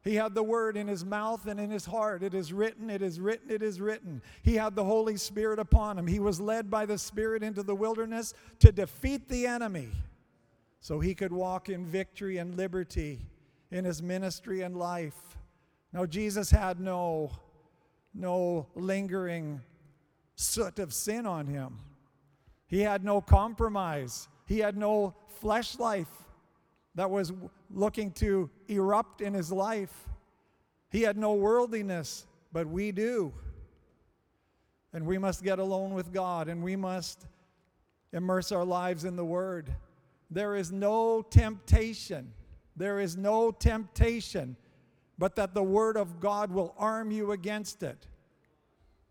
He 0.06 0.14
had 0.14 0.36
the 0.36 0.42
word 0.42 0.76
in 0.76 0.86
his 0.86 1.04
mouth 1.04 1.46
and 1.46 1.58
in 1.58 1.68
his 1.68 1.84
heart. 1.84 2.22
It 2.22 2.32
is 2.32 2.52
written, 2.52 2.90
it 2.90 3.02
is 3.02 3.18
written, 3.18 3.50
it 3.50 3.60
is 3.60 3.80
written. 3.80 4.22
He 4.44 4.54
had 4.54 4.76
the 4.76 4.84
Holy 4.84 5.16
Spirit 5.16 5.58
upon 5.58 5.98
him. 5.98 6.06
He 6.06 6.20
was 6.20 6.40
led 6.40 6.70
by 6.70 6.86
the 6.86 6.96
Spirit 6.96 7.42
into 7.42 7.64
the 7.64 7.74
wilderness 7.74 8.32
to 8.60 8.70
defeat 8.70 9.28
the 9.28 9.48
enemy 9.48 9.88
so 10.78 11.00
he 11.00 11.12
could 11.12 11.32
walk 11.32 11.68
in 11.68 11.84
victory 11.84 12.38
and 12.38 12.56
liberty 12.56 13.18
in 13.72 13.84
his 13.84 14.00
ministry 14.00 14.62
and 14.62 14.76
life. 14.76 15.36
Now, 15.92 16.06
Jesus 16.06 16.52
had 16.52 16.78
no, 16.78 17.32
no 18.14 18.68
lingering 18.76 19.60
soot 20.36 20.78
of 20.78 20.94
sin 20.94 21.26
on 21.26 21.48
him, 21.48 21.80
he 22.68 22.80
had 22.80 23.02
no 23.02 23.20
compromise, 23.20 24.28
he 24.46 24.60
had 24.60 24.76
no 24.76 25.16
flesh 25.40 25.80
life 25.80 26.25
that 26.96 27.10
was 27.10 27.32
looking 27.70 28.10
to 28.10 28.50
erupt 28.68 29.20
in 29.20 29.34
his 29.34 29.52
life. 29.52 30.08
He 30.90 31.02
had 31.02 31.16
no 31.16 31.34
worldliness, 31.34 32.26
but 32.52 32.66
we 32.66 32.90
do. 32.90 33.32
And 34.92 35.06
we 35.06 35.18
must 35.18 35.44
get 35.44 35.58
alone 35.58 35.92
with 35.92 36.12
God 36.12 36.48
and 36.48 36.62
we 36.62 36.74
must 36.74 37.26
immerse 38.12 38.50
our 38.50 38.64
lives 38.64 39.04
in 39.04 39.14
the 39.14 39.24
Word. 39.24 39.70
There 40.30 40.56
is 40.56 40.72
no 40.72 41.22
temptation, 41.22 42.32
there 42.74 42.98
is 42.98 43.16
no 43.16 43.50
temptation, 43.50 44.56
but 45.18 45.36
that 45.36 45.52
the 45.52 45.62
Word 45.62 45.98
of 45.98 46.18
God 46.18 46.50
will 46.50 46.74
arm 46.78 47.10
you 47.10 47.32
against 47.32 47.82
it. 47.82 48.06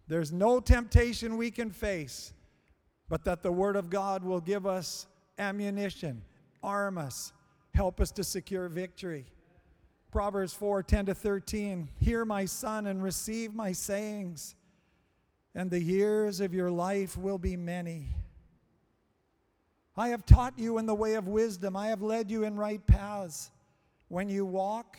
There's 0.07 0.31
no 0.31 0.59
temptation 0.59 1.37
we 1.37 1.51
can 1.51 1.69
face, 1.69 2.33
but 3.09 3.23
that 3.25 3.43
the 3.43 3.51
Word 3.51 3.75
of 3.75 3.91
God 3.91 4.23
will 4.23 4.41
give 4.41 4.65
us 4.65 5.05
ammunition, 5.37 6.23
arm 6.63 6.97
us, 6.97 7.31
help 7.75 7.99
us 7.99 8.11
to 8.13 8.23
secure 8.23 8.69
victory. 8.69 9.25
Proverbs 10.11 10.53
4 10.53 10.81
10 10.81 11.07
to 11.07 11.13
13. 11.13 11.89
Hear, 11.99 12.23
my 12.25 12.45
son, 12.45 12.87
and 12.87 13.03
receive 13.03 13.53
my 13.53 13.73
sayings, 13.73 14.55
and 15.53 15.69
the 15.69 15.81
years 15.81 16.39
of 16.39 16.53
your 16.53 16.71
life 16.71 17.17
will 17.17 17.37
be 17.37 17.57
many. 17.57 18.07
I 19.97 20.09
have 20.09 20.25
taught 20.25 20.57
you 20.57 20.77
in 20.77 20.85
the 20.85 20.95
way 20.95 21.15
of 21.15 21.27
wisdom, 21.27 21.75
I 21.75 21.87
have 21.87 22.01
led 22.01 22.31
you 22.31 22.45
in 22.45 22.55
right 22.55 22.85
paths. 22.85 23.51
When 24.07 24.29
you 24.29 24.45
walk, 24.45 24.97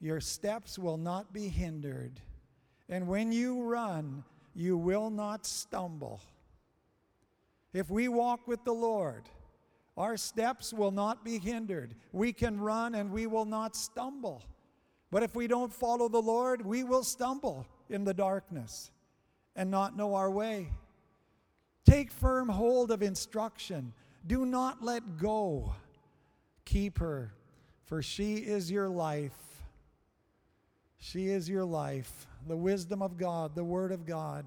your 0.00 0.20
steps 0.20 0.78
will 0.78 0.96
not 0.96 1.32
be 1.32 1.48
hindered, 1.48 2.20
and 2.88 3.06
when 3.06 3.30
you 3.30 3.62
run, 3.62 4.24
you 4.54 4.76
will 4.76 5.10
not 5.10 5.46
stumble. 5.46 6.20
If 7.72 7.90
we 7.90 8.08
walk 8.08 8.48
with 8.48 8.64
the 8.64 8.72
Lord, 8.72 9.28
our 9.96 10.16
steps 10.16 10.72
will 10.72 10.90
not 10.90 11.24
be 11.24 11.38
hindered. 11.38 11.94
We 12.12 12.32
can 12.32 12.60
run 12.60 12.94
and 12.94 13.10
we 13.10 13.26
will 13.26 13.46
not 13.46 13.74
stumble. 13.74 14.42
But 15.10 15.22
if 15.22 15.34
we 15.34 15.46
don't 15.46 15.72
follow 15.72 16.08
the 16.08 16.20
Lord, 16.20 16.64
we 16.64 16.84
will 16.84 17.04
stumble 17.04 17.66
in 17.88 18.04
the 18.04 18.12
darkness 18.12 18.90
and 19.54 19.70
not 19.70 19.96
know 19.96 20.14
our 20.14 20.30
way. 20.30 20.72
Take 21.86 22.10
firm 22.10 22.48
hold 22.48 22.90
of 22.90 23.02
instruction. 23.02 23.92
Do 24.26 24.44
not 24.44 24.82
let 24.82 25.16
go. 25.16 25.74
Keep 26.64 26.98
her, 26.98 27.32
for 27.86 28.02
she 28.02 28.34
is 28.34 28.70
your 28.70 28.88
life. 28.88 29.32
She 30.98 31.28
is 31.28 31.48
your 31.48 31.64
life. 31.64 32.26
The 32.48 32.56
wisdom 32.56 33.02
of 33.02 33.16
God, 33.16 33.54
the 33.54 33.64
Word 33.64 33.92
of 33.92 34.04
God. 34.04 34.44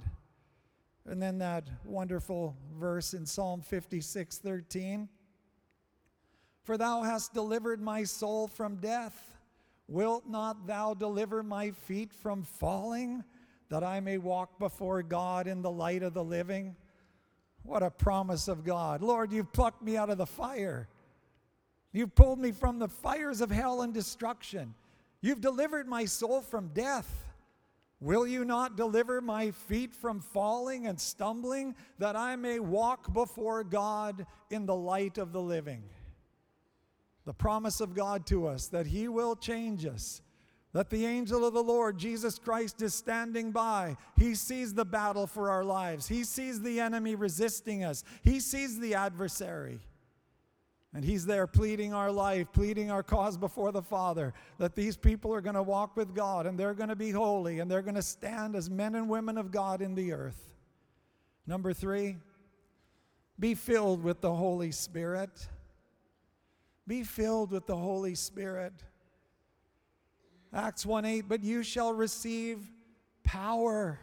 And 1.06 1.22
then 1.22 1.40
that 1.40 1.68
wonderful 1.86 2.56
verse 2.78 3.14
in 3.14 3.26
Psalm 3.26 3.62
56 3.62 4.38
13. 4.38 5.08
For 6.70 6.78
thou 6.78 7.02
hast 7.02 7.34
delivered 7.34 7.82
my 7.82 8.04
soul 8.04 8.48
from 8.48 8.76
death. 8.76 9.36
Wilt 9.88 10.28
not 10.30 10.68
thou 10.68 10.94
deliver 10.94 11.42
my 11.42 11.72
feet 11.72 12.14
from 12.14 12.44
falling, 12.44 13.24
that 13.70 13.84
I 13.84 14.02
may 14.02 14.20
walk 14.20 14.60
before 14.60 15.02
God 15.02 15.48
in 15.48 15.64
the 15.64 15.72
light 15.72 16.04
of 16.04 16.14
the 16.14 16.24
living? 16.24 16.76
What 17.64 17.82
a 17.82 17.90
promise 17.90 18.48
of 18.48 18.64
God. 18.64 19.02
Lord, 19.02 19.32
you've 19.32 19.52
plucked 19.52 19.82
me 19.82 19.98
out 19.98 20.12
of 20.12 20.20
the 20.20 20.28
fire. 20.28 20.88
You've 21.92 22.14
pulled 22.14 22.38
me 22.38 22.52
from 22.52 22.78
the 22.78 22.88
fires 22.88 23.42
of 23.42 23.50
hell 23.50 23.82
and 23.82 23.92
destruction. 23.92 24.76
You've 25.22 25.42
delivered 25.42 25.88
my 25.88 26.06
soul 26.06 26.40
from 26.40 26.68
death. 26.76 27.26
Will 28.00 28.28
you 28.28 28.46
not 28.46 28.78
deliver 28.78 29.22
my 29.22 29.50
feet 29.50 29.96
from 29.96 30.20
falling 30.20 30.86
and 30.86 31.02
stumbling, 31.02 31.74
that 31.98 32.16
I 32.16 32.36
may 32.36 32.60
walk 32.60 33.12
before 33.12 33.64
God 33.64 34.28
in 34.52 34.68
the 34.68 34.76
light 34.76 35.18
of 35.18 35.32
the 35.32 35.42
living? 35.42 35.82
The 37.30 37.34
promise 37.34 37.80
of 37.80 37.94
God 37.94 38.26
to 38.26 38.48
us 38.48 38.70
that 38.70 38.88
He 38.88 39.08
will 39.08 39.36
change 39.36 39.86
us, 39.86 40.24
that 40.74 40.90
the 40.90 41.06
angel 41.06 41.46
of 41.46 41.54
the 41.54 41.62
Lord, 41.62 41.96
Jesus 41.96 42.40
Christ, 42.40 42.82
is 42.82 42.96
standing 42.96 43.52
by. 43.52 43.98
He 44.18 44.34
sees 44.34 44.74
the 44.74 44.84
battle 44.84 45.28
for 45.28 45.52
our 45.52 45.64
lives, 45.64 46.08
He 46.08 46.24
sees 46.24 46.60
the 46.60 46.80
enemy 46.80 47.14
resisting 47.14 47.84
us, 47.84 48.04
He 48.24 48.40
sees 48.40 48.80
the 48.80 48.96
adversary. 48.96 49.80
And 50.92 51.06
he's 51.06 51.28
there 51.28 51.46
pleading 51.46 51.94
our 51.94 52.12
life, 52.12 52.48
pleading 52.52 52.90
our 52.90 53.04
cause 53.04 53.38
before 53.38 53.72
the 53.72 53.84
Father, 53.84 54.34
that 54.58 54.76
these 54.76 54.98
people 54.98 55.32
are 55.32 55.42
going 55.42 55.54
to 55.54 55.62
walk 55.62 55.96
with 55.96 56.16
God 56.16 56.48
and 56.48 56.58
they're 56.58 56.74
going 56.74 56.90
to 56.90 56.96
be 56.96 57.12
holy 57.12 57.60
and 57.60 57.70
they're 57.70 57.84
going 57.84 57.94
to 57.94 58.02
stand 58.02 58.56
as 58.56 58.72
men 58.72 58.96
and 58.96 59.08
women 59.08 59.38
of 59.38 59.52
God 59.52 59.84
in 59.84 59.94
the 59.94 60.14
earth. 60.14 60.50
Number 61.46 61.74
three, 61.74 62.18
be 63.38 63.54
filled 63.54 64.04
with 64.04 64.20
the 64.20 64.34
Holy 64.34 64.72
Spirit. 64.72 65.48
Be 66.90 67.04
filled 67.04 67.52
with 67.52 67.68
the 67.68 67.78
Holy 67.78 68.16
Spirit. 68.16 68.74
Acts 70.52 70.88
1 70.88 71.06
8, 71.06 71.30
but 71.30 71.44
you 71.44 71.62
shall 71.62 71.94
receive 71.94 72.72
power 73.24 74.00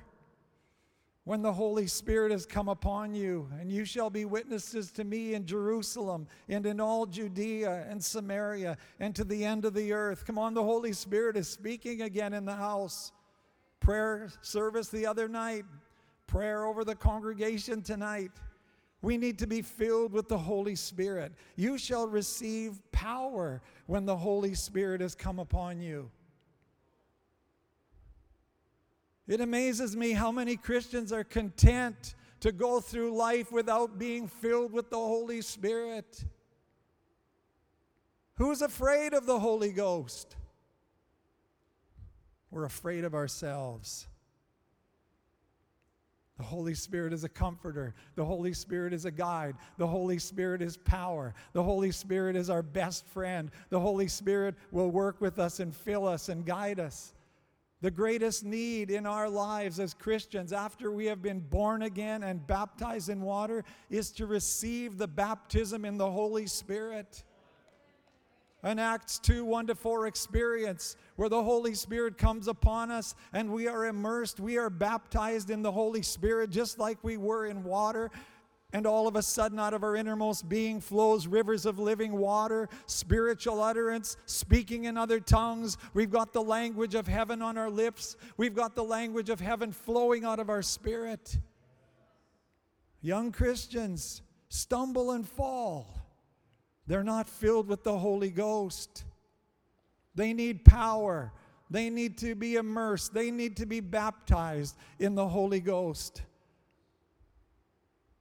when 1.25 1.43
the 1.43 1.53
Holy 1.53 1.89
Spirit 1.89 2.31
has 2.31 2.47
come 2.47 2.69
upon 2.69 3.13
you, 3.13 3.51
and 3.59 3.73
you 3.73 3.85
shall 3.85 4.09
be 4.09 4.25
witnesses 4.25 4.93
to 4.93 5.03
me 5.03 5.35
in 5.35 5.47
Jerusalem 5.47 6.29
and 6.49 6.65
in 6.65 6.79
all 6.81 7.07
Judea 7.07 7.87
and 7.91 8.03
Samaria 8.03 8.77
and 9.01 9.17
to 9.17 9.25
the 9.25 9.45
end 9.45 9.65
of 9.65 9.75
the 9.75 9.93
earth. 9.93 10.25
Come 10.25 10.39
on, 10.39 10.55
the 10.55 10.63
Holy 10.63 10.93
Spirit 10.93 11.37
is 11.37 11.49
speaking 11.49 12.03
again 12.03 12.33
in 12.35 12.45
the 12.45 12.55
house. 12.55 13.11
Prayer 13.81 14.29
service 14.43 14.91
the 14.91 15.07
other 15.07 15.27
night, 15.27 15.65
prayer 16.29 16.65
over 16.65 16.85
the 16.85 16.95
congregation 16.95 17.83
tonight. 17.83 18.31
We 19.03 19.19
need 19.19 19.39
to 19.41 19.47
be 19.47 19.63
filled 19.63 20.13
with 20.13 20.29
the 20.29 20.39
Holy 20.39 20.75
Spirit. 20.75 21.33
You 21.55 21.79
shall 21.79 22.07
receive 22.07 22.81
power 22.93 23.63
when 23.87 24.07
the 24.07 24.17
Holy 24.17 24.55
Spirit 24.55 25.01
has 25.01 25.15
come 25.15 25.39
upon 25.39 25.81
you. 25.81 26.11
It 29.29 29.41
amazes 29.41 29.97
me 29.97 30.13
how 30.13 30.31
many 30.31 30.57
Christians 30.57 31.13
are 31.13 31.25
content 31.25 32.15
to 32.41 32.53
go 32.53 32.81
through 32.81 33.17
life 33.17 33.51
without 33.51 33.99
being 33.99 34.29
filled 34.29 34.73
with 34.73 34.91
the 34.91 34.97
Holy 34.97 35.43
Spirit. 35.43 36.25
Who's 38.35 38.63
afraid 38.63 39.15
of 39.15 39.27
the 39.27 39.39
Holy 39.39 39.73
Ghost? 39.73 40.37
We're 42.51 42.65
afraid 42.65 43.05
of 43.05 43.15
ourselves. 43.15 44.07
The 46.39 46.45
Holy 46.45 46.75
Spirit 46.75 47.15
is 47.15 47.25
a 47.25 47.29
comforter. 47.29 47.95
The 48.15 48.25
Holy 48.25 48.53
Spirit 48.53 48.93
is 48.93 49.07
a 49.07 49.11
guide. 49.11 49.57
The 49.79 49.87
Holy 49.87 50.19
Spirit 50.19 50.61
is 50.61 50.77
power. 50.77 51.35
The 51.55 51.63
Holy 51.63 51.91
Spirit 51.91 52.37
is 52.37 52.51
our 52.51 52.63
best 52.63 53.07
friend. 53.07 53.51
The 53.71 53.81
Holy 53.81 54.09
Spirit 54.09 54.55
will 54.71 54.91
work 54.91 55.21
with 55.21 55.39
us 55.39 55.61
and 55.61 55.75
fill 55.75 56.07
us 56.07 56.29
and 56.29 56.45
guide 56.45 56.79
us. 56.79 57.15
The 57.81 57.91
greatest 57.91 58.45
need 58.45 58.91
in 58.91 59.07
our 59.07 59.29
lives 59.29 59.81
as 59.81 59.95
Christians 59.95 60.53
after 60.53 60.91
we 60.91 61.07
have 61.07 61.23
been 61.23 61.41
born 61.41 61.83
again 61.83 62.23
and 62.23 62.47
baptized 62.47 63.09
in 63.09 63.21
water 63.21 63.65
is 63.91 64.11
to 64.13 64.27
receive 64.27 64.99
the 64.99 65.09
baptism 65.09 65.85
in 65.85 65.97
the 65.97 66.11
Holy 66.11 66.47
Spirit. 66.47 67.23
An 68.67 68.81
Acts 68.81 69.21
2 69.21 69.45
1 69.45 69.69
to 69.69 69.77
4 69.77 70.09
experience 70.09 70.97
where 71.15 71.29
the 71.29 71.41
Holy 71.41 71.73
Spirit 71.73 72.19
comes 72.19 72.49
upon 72.49 72.91
us 72.91 73.15
and 73.33 73.53
we 73.53 73.69
are 73.69 73.87
immersed, 73.87 74.41
we 74.41 74.59
are 74.59 74.71
baptized 74.71 75.51
in 75.51 75.63
the 75.63 75.71
Holy 75.71 76.03
Spirit 76.03 76.51
just 76.51 76.77
like 76.77 76.99
we 77.05 77.17
were 77.17 77.47
in 77.47 77.63
water. 77.63 78.11
And 78.73 78.85
all 78.85 79.07
of 79.07 79.15
a 79.15 79.23
sudden, 79.23 79.61
out 79.61 79.73
of 79.73 79.85
our 79.85 79.95
innermost 79.95 80.49
being 80.49 80.81
flows 80.81 81.29
rivers 81.29 81.65
of 81.65 81.79
living 81.79 82.19
water, 82.19 82.69
spiritual 82.87 83.63
utterance, 83.63 84.17
speaking 84.27 84.87
in 84.87 84.97
other 84.97 85.21
tongues. 85.21 85.79
We've 85.95 86.11
got 86.11 86.33
the 86.33 86.43
language 86.43 86.97
of 86.97 87.07
heaven 87.07 87.43
on 87.43 87.57
our 87.57 87.71
lips, 87.71 88.17
we've 88.37 88.57
got 88.57 88.75
the 88.75 88.83
language 88.83 89.31
of 89.31 89.39
heaven 89.39 89.71
flowing 89.71 90.25
out 90.25 90.41
of 90.41 90.51
our 90.51 90.63
spirit. 90.63 91.39
Young 93.01 93.31
Christians 93.31 94.23
stumble 94.49 95.13
and 95.13 95.27
fall, 95.27 96.06
they're 96.87 97.05
not 97.05 97.29
filled 97.29 97.69
with 97.69 97.85
the 97.85 97.99
Holy 97.99 98.31
Ghost. 98.31 99.05
They 100.15 100.33
need 100.33 100.65
power. 100.65 101.33
They 101.69 101.91
need 101.91 102.19
to 102.19 102.35
be 102.35 102.57
immersed. 102.57 103.13
They 103.13 103.31
need 103.31 103.57
to 103.59 103.67
be 103.67 103.81
baptized 103.81 104.77
in 104.99 105.15
the 105.15 105.29
Holy 105.29 105.61
Ghost. 105.61 106.23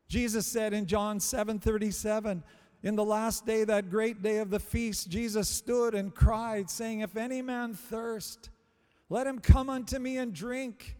Jesus 0.08 0.46
said 0.46 0.74
in 0.74 0.86
John 0.86 1.20
7 1.20 1.60
37, 1.60 2.44
in 2.84 2.96
the 2.96 3.04
last 3.04 3.46
day, 3.48 3.64
that 3.64 3.90
great 3.90 4.22
day 4.22 4.38
of 4.38 4.52
the 4.52 4.60
feast, 4.60 5.10
Jesus 5.10 5.50
stood 5.50 5.96
and 5.96 6.14
cried, 6.14 6.70
saying, 6.70 7.00
If 7.00 7.18
any 7.18 7.42
man 7.42 7.74
thirst, 7.74 8.52
let 9.10 9.26
him 9.26 9.40
come 9.40 9.70
unto 9.70 9.98
me 9.98 10.18
and 10.18 10.34
drink. 10.34 10.98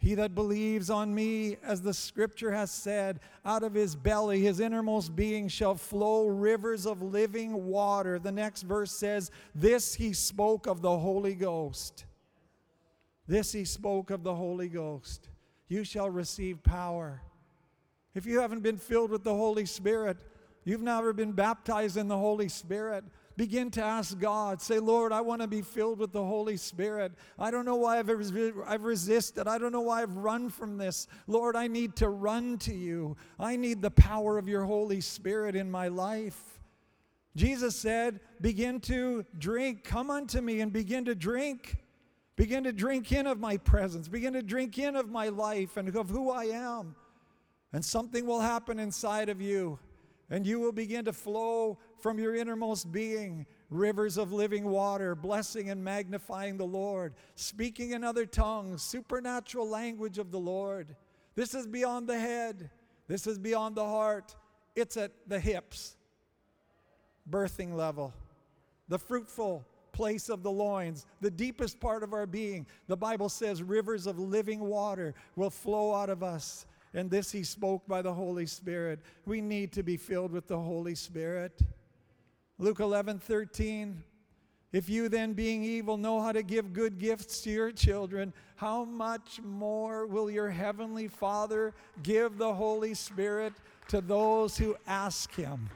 He 0.00 0.14
that 0.16 0.34
believes 0.34 0.90
on 0.90 1.14
me, 1.14 1.58
as 1.62 1.82
the 1.82 1.94
scripture 1.94 2.50
has 2.50 2.72
said, 2.72 3.20
out 3.44 3.62
of 3.62 3.74
his 3.74 3.94
belly, 3.94 4.40
his 4.40 4.58
innermost 4.58 5.14
being 5.14 5.46
shall 5.46 5.76
flow 5.76 6.26
rivers 6.26 6.86
of 6.86 7.02
living 7.02 7.66
water. 7.66 8.18
The 8.18 8.32
next 8.32 8.62
verse 8.62 8.90
says, 8.90 9.30
This 9.54 9.94
he 9.94 10.12
spoke 10.12 10.66
of 10.66 10.80
the 10.80 10.98
Holy 10.98 11.34
Ghost. 11.34 12.06
This 13.28 13.52
he 13.52 13.64
spoke 13.64 14.10
of 14.10 14.24
the 14.24 14.34
Holy 14.34 14.68
Ghost. 14.68 15.28
You 15.68 15.84
shall 15.84 16.10
receive 16.10 16.62
power 16.64 17.20
if 18.14 18.26
you 18.26 18.40
haven't 18.40 18.62
been 18.62 18.76
filled 18.76 19.10
with 19.10 19.22
the 19.22 19.34
Holy 19.34 19.66
Spirit, 19.66 20.18
you've 20.64 20.82
never 20.82 21.12
been 21.12 21.32
baptized 21.32 21.96
in 21.96 22.08
the 22.08 22.18
Holy 22.18 22.48
Spirit, 22.48 23.04
begin 23.40 23.70
to 23.70 23.82
ask 23.82 24.18
God. 24.18 24.60
Say, 24.60 24.78
Lord, 24.78 25.12
I 25.12 25.22
want 25.22 25.40
to 25.40 25.48
be 25.48 25.62
filled 25.62 25.98
with 25.98 26.12
the 26.12 26.22
Holy 26.22 26.58
Spirit. 26.58 27.12
I 27.38 27.50
don't 27.50 27.64
know 27.64 27.76
why 27.76 27.98
I've, 27.98 28.10
I've 28.66 28.84
resisted. 28.84 29.48
I 29.48 29.56
don't 29.56 29.72
know 29.72 29.80
why 29.80 30.02
I've 30.02 30.14
run 30.14 30.50
from 30.50 30.76
this. 30.76 31.06
Lord, 31.26 31.56
I 31.56 31.66
need 31.66 31.96
to 31.96 32.10
run 32.10 32.58
to 32.58 32.74
you. 32.74 33.16
I 33.38 33.56
need 33.56 33.80
the 33.80 33.92
power 33.92 34.36
of 34.36 34.46
your 34.46 34.66
Holy 34.66 35.00
Spirit 35.00 35.56
in 35.56 35.70
my 35.70 35.88
life. 35.88 36.60
Jesus 37.34 37.74
said, 37.74 38.20
Begin 38.42 38.78
to 38.80 39.24
drink. 39.38 39.84
Come 39.84 40.10
unto 40.10 40.42
me 40.42 40.60
and 40.60 40.70
begin 40.70 41.06
to 41.06 41.14
drink. 41.14 41.78
Begin 42.36 42.64
to 42.64 42.74
drink 42.74 43.10
in 43.10 43.26
of 43.26 43.40
my 43.40 43.56
presence. 43.56 44.06
Begin 44.06 44.34
to 44.34 44.42
drink 44.42 44.78
in 44.78 44.96
of 44.96 45.08
my 45.08 45.30
life 45.30 45.78
and 45.78 45.88
of 45.96 46.10
who 46.10 46.30
I 46.30 46.44
am. 46.44 46.94
And 47.72 47.82
something 47.82 48.26
will 48.26 48.40
happen 48.40 48.78
inside 48.78 49.30
of 49.30 49.40
you, 49.40 49.78
and 50.28 50.46
you 50.46 50.60
will 50.60 50.72
begin 50.72 51.06
to 51.06 51.14
flow 51.14 51.78
from 52.02 52.18
your 52.18 52.34
innermost 52.34 52.90
being 52.90 53.46
rivers 53.68 54.16
of 54.16 54.32
living 54.32 54.64
water, 54.64 55.14
blessing 55.14 55.70
and 55.70 55.82
magnifying 55.82 56.56
the 56.56 56.66
Lord, 56.66 57.14
speaking 57.34 57.92
in 57.92 58.04
other 58.04 58.26
tongues, 58.26 58.82
supernatural 58.82 59.68
language 59.68 60.18
of 60.18 60.30
the 60.30 60.38
Lord. 60.38 60.96
This 61.34 61.54
is 61.54 61.66
beyond 61.66 62.08
the 62.08 62.18
head, 62.18 62.70
this 63.06 63.26
is 63.26 63.38
beyond 63.38 63.76
the 63.76 63.84
heart, 63.84 64.34
it's 64.74 64.96
at 64.96 65.12
the 65.26 65.38
hips, 65.38 65.96
birthing 67.28 67.74
level, 67.74 68.12
the 68.88 68.98
fruitful 68.98 69.66
place 69.92 70.28
of 70.28 70.42
the 70.42 70.50
loins, 70.50 71.06
the 71.20 71.30
deepest 71.30 71.80
part 71.80 72.02
of 72.02 72.12
our 72.12 72.26
being. 72.26 72.66
The 72.86 72.96
Bible 72.96 73.28
says 73.28 73.62
rivers 73.62 74.06
of 74.06 74.18
living 74.18 74.60
water 74.60 75.14
will 75.36 75.50
flow 75.50 75.94
out 75.94 76.10
of 76.10 76.22
us 76.22 76.66
and 76.94 77.10
this 77.10 77.30
he 77.30 77.44
spoke 77.44 77.86
by 77.86 78.02
the 78.02 78.12
Holy 78.12 78.46
Spirit. 78.46 79.00
We 79.24 79.40
need 79.40 79.72
to 79.72 79.82
be 79.82 79.96
filled 79.96 80.32
with 80.32 80.48
the 80.48 80.58
Holy 80.58 80.94
Spirit. 80.94 81.62
Luke 82.60 82.80
11 82.80 83.20
13. 83.20 84.04
If 84.70 84.90
you 84.90 85.08
then, 85.08 85.32
being 85.32 85.64
evil, 85.64 85.96
know 85.96 86.20
how 86.20 86.30
to 86.30 86.42
give 86.42 86.74
good 86.74 86.98
gifts 86.98 87.40
to 87.40 87.50
your 87.50 87.72
children, 87.72 88.34
how 88.54 88.84
much 88.84 89.40
more 89.42 90.06
will 90.06 90.30
your 90.30 90.50
heavenly 90.50 91.08
Father 91.08 91.74
give 92.02 92.36
the 92.36 92.52
Holy 92.52 92.92
Spirit 92.92 93.54
to 93.88 94.02
those 94.02 94.58
who 94.58 94.76
ask 94.86 95.34
him? 95.34 95.70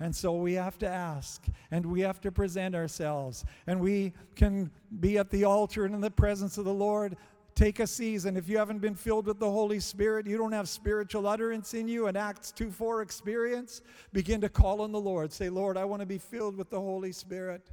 And 0.00 0.16
so 0.16 0.32
we 0.32 0.54
have 0.54 0.78
to 0.78 0.88
ask 0.88 1.44
and 1.70 1.84
we 1.84 2.00
have 2.00 2.22
to 2.22 2.32
present 2.32 2.74
ourselves. 2.74 3.44
And 3.66 3.78
we 3.78 4.14
can 4.34 4.70
be 4.98 5.18
at 5.18 5.28
the 5.28 5.44
altar 5.44 5.84
and 5.84 5.94
in 5.94 6.00
the 6.00 6.10
presence 6.10 6.56
of 6.56 6.64
the 6.64 6.72
Lord 6.72 7.18
Take 7.60 7.78
a 7.78 7.86
season. 7.86 8.38
If 8.38 8.48
you 8.48 8.56
haven't 8.56 8.78
been 8.78 8.94
filled 8.94 9.26
with 9.26 9.38
the 9.38 9.50
Holy 9.50 9.80
Spirit, 9.80 10.26
you 10.26 10.38
don't 10.38 10.52
have 10.52 10.66
spiritual 10.66 11.26
utterance 11.26 11.74
in 11.74 11.88
you, 11.88 12.06
an 12.06 12.16
Acts 12.16 12.52
2 12.52 12.70
4 12.70 13.02
experience, 13.02 13.82
begin 14.14 14.40
to 14.40 14.48
call 14.48 14.80
on 14.80 14.92
the 14.92 14.98
Lord. 14.98 15.30
Say, 15.30 15.50
Lord, 15.50 15.76
I 15.76 15.84
want 15.84 16.00
to 16.00 16.06
be 16.06 16.16
filled 16.16 16.56
with 16.56 16.70
the 16.70 16.80
Holy 16.80 17.12
Spirit. 17.12 17.68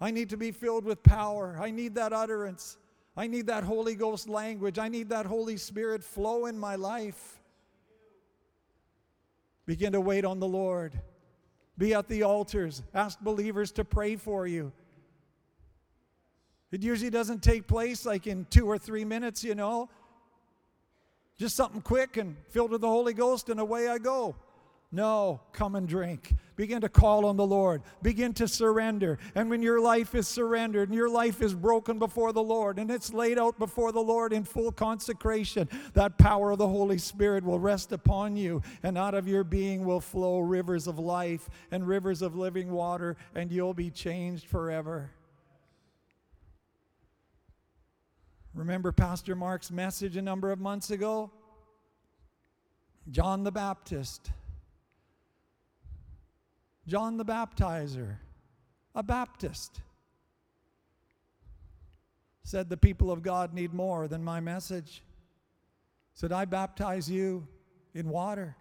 I 0.00 0.12
need 0.12 0.30
to 0.30 0.36
be 0.36 0.52
filled 0.52 0.84
with 0.84 1.02
power. 1.02 1.58
I 1.60 1.72
need 1.72 1.96
that 1.96 2.12
utterance. 2.12 2.78
I 3.16 3.26
need 3.26 3.48
that 3.48 3.64
Holy 3.64 3.96
Ghost 3.96 4.28
language. 4.28 4.78
I 4.78 4.86
need 4.86 5.08
that 5.08 5.26
Holy 5.26 5.56
Spirit 5.56 6.04
flow 6.04 6.46
in 6.46 6.56
my 6.56 6.76
life. 6.76 7.40
Begin 9.66 9.94
to 9.94 10.00
wait 10.00 10.24
on 10.24 10.38
the 10.38 10.46
Lord. 10.46 10.92
Be 11.76 11.92
at 11.92 12.06
the 12.06 12.22
altars. 12.22 12.84
Ask 12.94 13.18
believers 13.18 13.72
to 13.72 13.84
pray 13.84 14.14
for 14.14 14.46
you. 14.46 14.70
It 16.72 16.82
usually 16.82 17.10
doesn't 17.10 17.42
take 17.42 17.66
place 17.66 18.04
like 18.06 18.26
in 18.26 18.46
two 18.50 18.66
or 18.66 18.78
three 18.78 19.04
minutes, 19.04 19.44
you 19.44 19.54
know. 19.54 19.90
Just 21.38 21.54
something 21.54 21.82
quick 21.82 22.16
and 22.16 22.36
filled 22.48 22.70
with 22.70 22.80
the 22.80 22.88
Holy 22.88 23.14
Ghost, 23.14 23.48
and 23.50 23.60
away 23.60 23.88
I 23.88 23.98
go. 23.98 24.34
No, 24.94 25.40
come 25.52 25.74
and 25.74 25.88
drink. 25.88 26.34
Begin 26.54 26.82
to 26.82 26.88
call 26.88 27.24
on 27.24 27.38
the 27.38 27.46
Lord. 27.46 27.82
Begin 28.02 28.34
to 28.34 28.46
surrender. 28.46 29.18
And 29.34 29.48
when 29.48 29.62
your 29.62 29.80
life 29.80 30.14
is 30.14 30.28
surrendered 30.28 30.90
and 30.90 30.96
your 30.96 31.08
life 31.08 31.40
is 31.40 31.54
broken 31.54 31.98
before 31.98 32.34
the 32.34 32.42
Lord 32.42 32.78
and 32.78 32.90
it's 32.90 33.10
laid 33.10 33.38
out 33.38 33.58
before 33.58 33.90
the 33.90 34.02
Lord 34.02 34.34
in 34.34 34.44
full 34.44 34.70
consecration, 34.70 35.66
that 35.94 36.18
power 36.18 36.50
of 36.50 36.58
the 36.58 36.68
Holy 36.68 36.98
Spirit 36.98 37.42
will 37.42 37.58
rest 37.58 37.92
upon 37.92 38.36
you. 38.36 38.60
And 38.82 38.98
out 38.98 39.14
of 39.14 39.26
your 39.26 39.44
being 39.44 39.86
will 39.86 40.00
flow 40.00 40.40
rivers 40.40 40.86
of 40.86 40.98
life 40.98 41.48
and 41.70 41.88
rivers 41.88 42.20
of 42.20 42.36
living 42.36 42.70
water, 42.70 43.16
and 43.34 43.50
you'll 43.50 43.72
be 43.72 43.90
changed 43.90 44.46
forever. 44.46 45.10
Remember 48.54 48.92
Pastor 48.92 49.34
Mark's 49.34 49.70
message 49.70 50.16
a 50.16 50.22
number 50.22 50.52
of 50.52 50.60
months 50.60 50.90
ago? 50.90 51.30
John 53.10 53.44
the 53.44 53.52
Baptist 53.52 54.30
John 56.86 57.16
the 57.16 57.24
Baptizer, 57.24 58.16
a 58.94 59.02
Baptist, 59.02 59.80
said 62.42 62.68
the 62.68 62.76
people 62.76 63.12
of 63.12 63.22
God 63.22 63.54
need 63.54 63.72
more 63.72 64.08
than 64.08 64.24
my 64.24 64.40
message. 64.40 65.02
Said, 66.14 66.32
I 66.32 66.44
baptize 66.44 67.08
you 67.08 67.46
in 67.94 68.08
water 68.08 68.56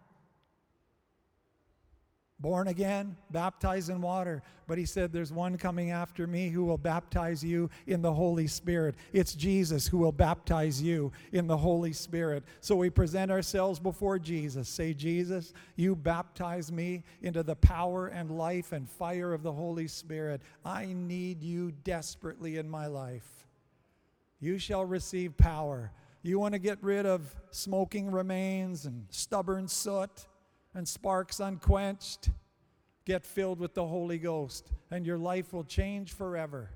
born 2.41 2.67
again, 2.67 3.15
baptized 3.29 3.89
in 3.89 4.01
water. 4.01 4.41
But 4.67 4.77
he 4.77 4.85
said, 4.85 5.11
There's 5.11 5.31
one 5.31 5.57
coming 5.57 5.91
after 5.91 6.25
me 6.25 6.49
who 6.49 6.65
will 6.65 6.77
baptize 6.77 7.43
you 7.43 7.69
in 7.87 8.01
the 8.01 8.13
Holy 8.13 8.47
Spirit. 8.47 8.95
It's 9.13 9.35
Jesus 9.35 9.87
who 9.87 9.99
will 9.99 10.11
baptize 10.11 10.81
you 10.81 11.11
in 11.31 11.47
the 11.47 11.57
Holy 11.57 11.93
Spirit. 11.93 12.43
So 12.59 12.75
we 12.75 12.89
present 12.89 13.31
ourselves 13.31 13.79
before 13.79 14.17
Jesus. 14.17 14.67
Say, 14.67 14.93
Jesus, 14.93 15.53
you 15.75 15.95
baptize 15.95 16.71
me 16.71 17.03
into 17.21 17.43
the 17.43 17.55
power 17.55 18.07
and 18.07 18.31
life 18.31 18.71
and 18.71 18.89
fire 18.89 19.33
of 19.33 19.43
the 19.43 19.53
Holy 19.53 19.87
Spirit. 19.87 20.41
I 20.65 20.87
need 20.87 21.43
you 21.43 21.71
desperately 21.83 22.57
in 22.57 22.69
my 22.69 22.87
life. 22.87 23.45
You 24.39 24.57
shall 24.57 24.85
receive 24.85 25.37
power. 25.37 25.91
You 26.23 26.39
want 26.39 26.53
to 26.53 26.59
get 26.59 26.77
rid 26.81 27.05
of 27.05 27.35
smoking 27.51 28.11
remains 28.11 28.85
and 28.85 29.05
stubborn 29.09 29.67
soot 29.67 30.27
and 30.73 30.87
sparks 30.87 31.39
unquenched, 31.39 32.29
get 33.05 33.25
filled 33.25 33.59
with 33.59 33.73
the 33.73 33.85
Holy 33.85 34.17
Ghost, 34.17 34.71
and 34.89 35.05
your 35.05 35.17
life 35.17 35.53
will 35.53 35.63
change 35.63 36.13
forever. 36.13 36.69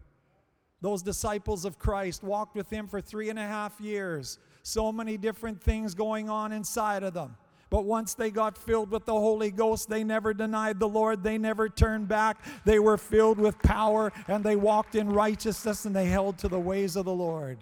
Those 0.82 1.02
disciples 1.02 1.66
of 1.66 1.80
Christ 1.80 2.24
walked 2.24 2.56
with 2.56 2.70
him 2.70 2.88
for 2.88 3.02
three 3.02 3.30
and 3.30 3.40
a 3.40 3.48
half 3.48 3.80
years. 3.80 4.40
So 4.64 4.92
many 4.92 5.18
different 5.18 5.62
things 5.62 5.96
going 5.96 6.30
on 6.30 6.52
inside 6.52 7.04
of 7.04 7.14
them. 7.14 7.38
But 7.70 7.86
once 7.86 8.14
they 8.14 8.30
got 8.30 8.58
filled 8.58 8.92
with 8.92 9.06
the 9.06 9.14
Holy 9.14 9.52
Ghost, 9.52 9.90
they 9.90 10.04
never 10.04 10.34
denied 10.34 10.80
the 10.80 10.88
Lord. 10.88 11.24
They 11.24 11.38
never 11.38 11.68
turned 11.68 12.08
back. 12.08 12.38
They 12.64 12.80
were 12.80 12.98
filled 12.98 13.40
with 13.40 13.58
power 13.60 14.14
and 14.28 14.44
they 14.44 14.56
walked 14.56 14.96
in 14.96 15.10
righteousness 15.10 15.86
and 15.86 15.96
they 15.96 16.06
held 16.06 16.38
to 16.40 16.48
the 16.48 16.60
ways 16.60 16.96
of 16.96 17.06
the 17.06 17.14
Lord. 17.14 17.58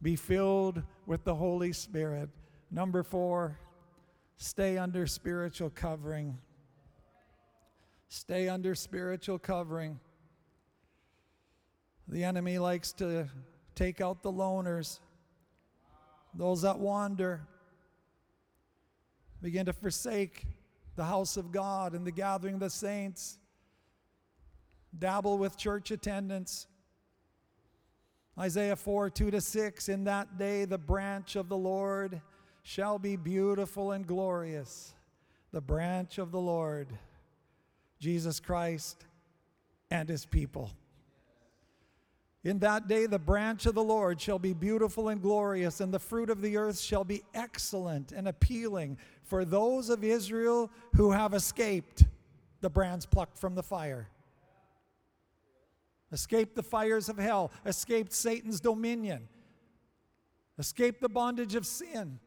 Be 0.00 0.16
filled 0.16 0.82
with 1.06 1.24
the 1.24 1.34
Holy 1.34 1.72
Spirit. 1.72 2.28
Number 2.70 3.02
four, 3.02 3.58
Stay 4.42 4.78
under 4.78 5.06
spiritual 5.06 5.68
covering. 5.68 6.38
Stay 8.08 8.48
under 8.48 8.74
spiritual 8.74 9.38
covering. 9.38 10.00
The 12.08 12.24
enemy 12.24 12.58
likes 12.58 12.92
to 12.92 13.28
take 13.74 14.00
out 14.00 14.22
the 14.22 14.32
loners, 14.32 15.00
those 16.32 16.62
that 16.62 16.78
wander, 16.78 17.42
begin 19.42 19.66
to 19.66 19.74
forsake 19.74 20.46
the 20.96 21.04
house 21.04 21.36
of 21.36 21.52
God 21.52 21.94
and 21.94 22.06
the 22.06 22.10
gathering 22.10 22.54
of 22.54 22.60
the 22.60 22.70
saints, 22.70 23.38
dabble 24.98 25.36
with 25.36 25.58
church 25.58 25.90
attendance. 25.90 26.66
Isaiah 28.38 28.76
4 28.76 29.10
2 29.10 29.32
to 29.32 29.40
6 29.42 29.90
In 29.90 30.04
that 30.04 30.38
day, 30.38 30.64
the 30.64 30.78
branch 30.78 31.36
of 31.36 31.50
the 31.50 31.58
Lord 31.58 32.22
shall 32.62 32.98
be 32.98 33.16
beautiful 33.16 33.92
and 33.92 34.06
glorious, 34.06 34.94
the 35.52 35.60
branch 35.60 36.18
of 36.18 36.30
the 36.30 36.40
Lord, 36.40 36.88
Jesus 37.98 38.40
Christ 38.40 39.04
and 39.90 40.08
his 40.08 40.24
people. 40.24 40.70
In 42.42 42.58
that 42.60 42.88
day, 42.88 43.06
the 43.06 43.18
branch 43.18 43.66
of 43.66 43.74
the 43.74 43.82
Lord 43.82 44.18
shall 44.18 44.38
be 44.38 44.54
beautiful 44.54 45.10
and 45.10 45.20
glorious, 45.20 45.80
and 45.80 45.92
the 45.92 45.98
fruit 45.98 46.30
of 46.30 46.40
the 46.40 46.56
earth 46.56 46.80
shall 46.80 47.04
be 47.04 47.22
excellent 47.34 48.12
and 48.12 48.26
appealing 48.26 48.96
for 49.24 49.44
those 49.44 49.90
of 49.90 50.02
Israel 50.02 50.70
who 50.96 51.10
have 51.10 51.34
escaped 51.34 52.04
the 52.62 52.70
brands 52.70 53.04
plucked 53.04 53.36
from 53.36 53.54
the 53.54 53.62
fire. 53.62 54.08
Escaped 56.12 56.56
the 56.56 56.62
fires 56.62 57.08
of 57.08 57.18
hell, 57.18 57.50
escaped 57.66 58.12
Satan's 58.12 58.60
dominion, 58.60 59.28
escaped 60.58 61.00
the 61.00 61.08
bondage 61.08 61.54
of 61.54 61.66
sin, 61.66 62.18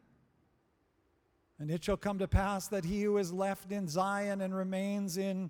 and 1.63 1.71
it 1.71 1.81
shall 1.81 1.95
come 1.95 2.19
to 2.19 2.27
pass 2.27 2.67
that 2.67 2.83
he 2.83 3.03
who 3.03 3.17
is 3.17 3.31
left 3.31 3.71
in 3.71 3.87
Zion 3.87 4.41
and 4.41 4.53
remains 4.53 5.17
in 5.17 5.49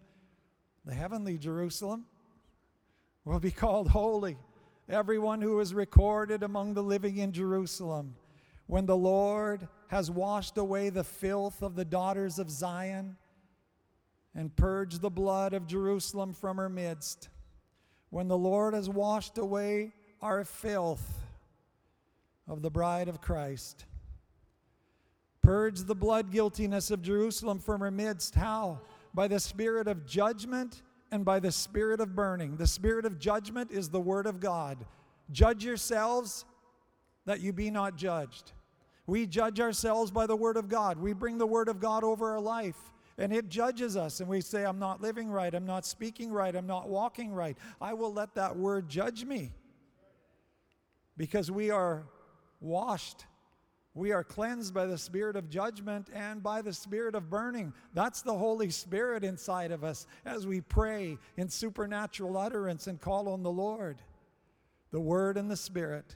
the 0.86 0.94
heavenly 0.94 1.40
Jerusalem 1.40 2.06
will 3.26 3.40
be 3.40 3.50
called 3.50 3.88
holy. 3.88 4.38
Everyone 4.88 5.42
who 5.42 5.60
is 5.60 5.74
recorded 5.74 6.44
among 6.44 6.76
the 6.76 6.84
living 6.84 7.18
in 7.18 7.32
Jerusalem. 7.32 8.14
When 8.68 8.86
the 8.86 8.96
Lord 8.96 9.68
has 9.88 10.12
washed 10.12 10.60
away 10.60 10.92
the 10.92 11.04
filth 11.04 11.64
of 11.64 11.74
the 11.74 11.84
daughters 11.84 12.38
of 12.38 12.52
Zion 12.52 13.18
and 14.36 14.56
purged 14.56 15.02
the 15.02 15.10
blood 15.10 15.54
of 15.54 15.66
Jerusalem 15.66 16.34
from 16.34 16.58
her 16.58 16.70
midst. 16.70 17.30
When 18.12 18.28
the 18.28 18.38
Lord 18.38 18.76
has 18.76 18.88
washed 18.88 19.40
away 19.40 19.94
our 20.22 20.44
filth 20.44 21.24
of 22.48 22.62
the 22.62 22.70
bride 22.70 23.08
of 23.08 23.20
Christ 23.20 23.86
Purge 25.44 25.82
the 25.82 25.96
blood 25.96 26.32
guiltiness 26.32 26.90
of 26.90 27.02
Jerusalem 27.02 27.60
from 27.60 27.82
her 27.82 27.92
midst. 27.92 28.34
How? 28.34 28.80
By 29.14 29.28
the 29.28 29.40
spirit 29.40 29.88
of 29.88 30.06
judgment 30.06 30.82
and 31.12 31.24
by 31.24 31.40
the 31.40 31.52
spirit 31.52 32.00
of 32.00 32.16
burning. 32.16 32.58
The 32.58 32.66
spirit 32.66 33.06
of 33.06 33.20
judgment 33.20 33.70
is 33.70 33.90
the 33.90 34.02
word 34.02 34.26
of 34.26 34.40
God. 34.40 34.86
Judge 35.32 35.64
yourselves 35.64 36.46
that 37.26 37.42
you 37.42 37.54
be 37.54 37.70
not 37.70 37.98
judged. 37.98 38.54
We 39.06 39.28
judge 39.28 39.60
ourselves 39.60 40.10
by 40.10 40.26
the 40.26 40.36
word 40.36 40.58
of 40.58 40.70
God. 40.70 40.98
We 40.98 41.14
bring 41.14 41.38
the 41.38 41.46
word 41.46 41.68
of 41.68 41.80
God 41.80 42.04
over 42.04 42.32
our 42.32 42.42
life 42.42 42.94
and 43.18 43.32
it 43.32 43.50
judges 43.50 43.96
us 43.96 44.20
and 44.20 44.30
we 44.30 44.42
say 44.42 44.66
i'm 44.66 44.80
not 44.80 45.02
living 45.02 45.30
right 45.30 45.54
i'm 45.54 45.66
not 45.66 45.86
speaking 45.86 46.32
right 46.32 46.56
i'm 46.56 46.66
not 46.66 46.90
walking 46.90 47.32
right 47.32 47.58
i 47.80 47.94
will 47.94 48.12
let 48.12 48.34
that 48.36 48.56
word 48.56 48.90
judge 48.90 49.24
me 49.24 49.52
because 51.16 51.52
we 51.52 51.70
are 51.70 52.04
washed 52.60 53.26
we 53.96 54.12
are 54.12 54.24
cleansed 54.24 54.74
by 54.74 54.88
the 54.88 54.98
spirit 54.98 55.36
of 55.36 55.50
judgment 55.50 56.10
and 56.14 56.42
by 56.42 56.64
the 56.64 56.74
spirit 56.74 57.14
of 57.14 57.30
burning. 57.30 57.74
That's 57.94 58.24
the 58.24 58.34
Holy 58.34 58.72
Spirit 58.72 59.24
inside 59.24 59.72
of 59.72 59.84
us 59.84 60.08
as 60.26 60.48
we 60.48 60.62
pray 60.62 61.20
in 61.38 61.48
supernatural 61.48 62.38
utterance 62.38 62.88
and 62.88 63.00
call 63.00 63.30
on 63.30 63.44
the 63.44 63.52
Lord, 63.52 64.02
the 64.90 65.00
Word 65.00 65.38
and 65.38 65.50
the 65.50 65.56
Spirit. 65.56 66.16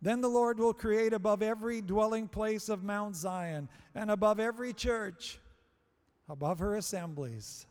Then 0.00 0.22
the 0.22 0.28
Lord 0.28 0.58
will 0.58 0.72
create 0.72 1.12
above 1.12 1.42
every 1.42 1.82
dwelling 1.82 2.28
place 2.28 2.70
of 2.70 2.82
Mount 2.82 3.14
Zion 3.14 3.68
and 3.94 4.10
above 4.10 4.40
every 4.40 4.72
church, 4.72 5.38
above 6.30 6.60
her 6.60 6.76
assemblies, 6.76 7.66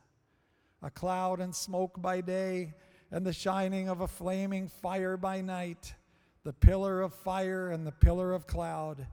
a 0.84 0.92
cloud 0.92 1.40
and 1.40 1.54
smoke 1.54 2.00
by 2.00 2.22
day 2.22 2.74
and 3.12 3.26
the 3.26 3.34
shining 3.34 3.90
of 3.90 4.02
a 4.02 4.08
flaming 4.08 4.68
fire 4.68 5.18
by 5.18 5.42
night, 5.42 5.96
the 6.44 6.54
pillar 6.54 7.02
of 7.02 7.14
fire 7.14 7.72
and 7.72 7.88
the 7.88 7.92
pillar 7.92 8.34
of 8.34 8.46
cloud 8.46 9.08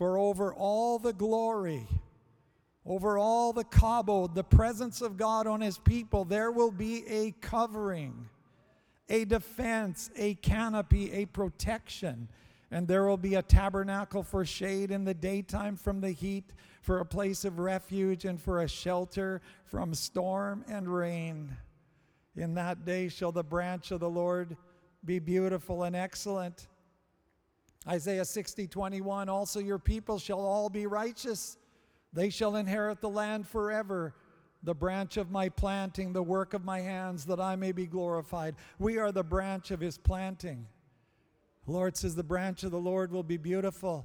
for 0.00 0.16
over 0.16 0.54
all 0.54 0.98
the 0.98 1.12
glory, 1.12 1.86
over 2.86 3.18
all 3.18 3.52
the 3.52 3.64
kabod, 3.64 4.34
the 4.34 4.42
presence 4.42 5.02
of 5.02 5.18
God 5.18 5.46
on 5.46 5.60
his 5.60 5.76
people, 5.76 6.24
there 6.24 6.50
will 6.50 6.70
be 6.70 7.06
a 7.06 7.32
covering, 7.42 8.30
a 9.10 9.26
defense, 9.26 10.10
a 10.16 10.36
canopy, 10.36 11.12
a 11.12 11.26
protection. 11.26 12.30
And 12.70 12.88
there 12.88 13.04
will 13.04 13.18
be 13.18 13.34
a 13.34 13.42
tabernacle 13.42 14.22
for 14.22 14.42
shade 14.46 14.90
in 14.90 15.04
the 15.04 15.12
daytime 15.12 15.76
from 15.76 16.00
the 16.00 16.12
heat, 16.12 16.50
for 16.80 17.00
a 17.00 17.04
place 17.04 17.44
of 17.44 17.58
refuge, 17.58 18.24
and 18.24 18.40
for 18.40 18.62
a 18.62 18.68
shelter 18.68 19.42
from 19.66 19.92
storm 19.92 20.64
and 20.66 20.88
rain. 20.88 21.54
In 22.36 22.54
that 22.54 22.86
day 22.86 23.10
shall 23.10 23.32
the 23.32 23.44
branch 23.44 23.90
of 23.90 24.00
the 24.00 24.08
Lord 24.08 24.56
be 25.04 25.18
beautiful 25.18 25.82
and 25.82 25.94
excellent. 25.94 26.68
Isaiah 27.88 28.24
60, 28.24 28.66
21, 28.66 29.28
also 29.28 29.58
your 29.58 29.78
people 29.78 30.18
shall 30.18 30.40
all 30.40 30.68
be 30.68 30.86
righteous. 30.86 31.56
They 32.12 32.30
shall 32.30 32.56
inherit 32.56 33.00
the 33.00 33.08
land 33.08 33.48
forever. 33.48 34.14
The 34.62 34.74
branch 34.74 35.16
of 35.16 35.30
my 35.30 35.48
planting, 35.48 36.12
the 36.12 36.22
work 36.22 36.52
of 36.52 36.64
my 36.64 36.80
hands, 36.80 37.24
that 37.26 37.40
I 37.40 37.56
may 37.56 37.72
be 37.72 37.86
glorified. 37.86 38.56
We 38.78 38.98
are 38.98 39.10
the 39.10 39.24
branch 39.24 39.70
of 39.70 39.80
his 39.80 39.96
planting. 39.96 40.66
The 41.64 41.72
Lord 41.72 41.96
says, 41.96 42.14
The 42.14 42.22
branch 42.22 42.62
of 42.64 42.70
the 42.70 42.78
Lord 42.78 43.10
will 43.10 43.22
be 43.22 43.38
beautiful 43.38 44.04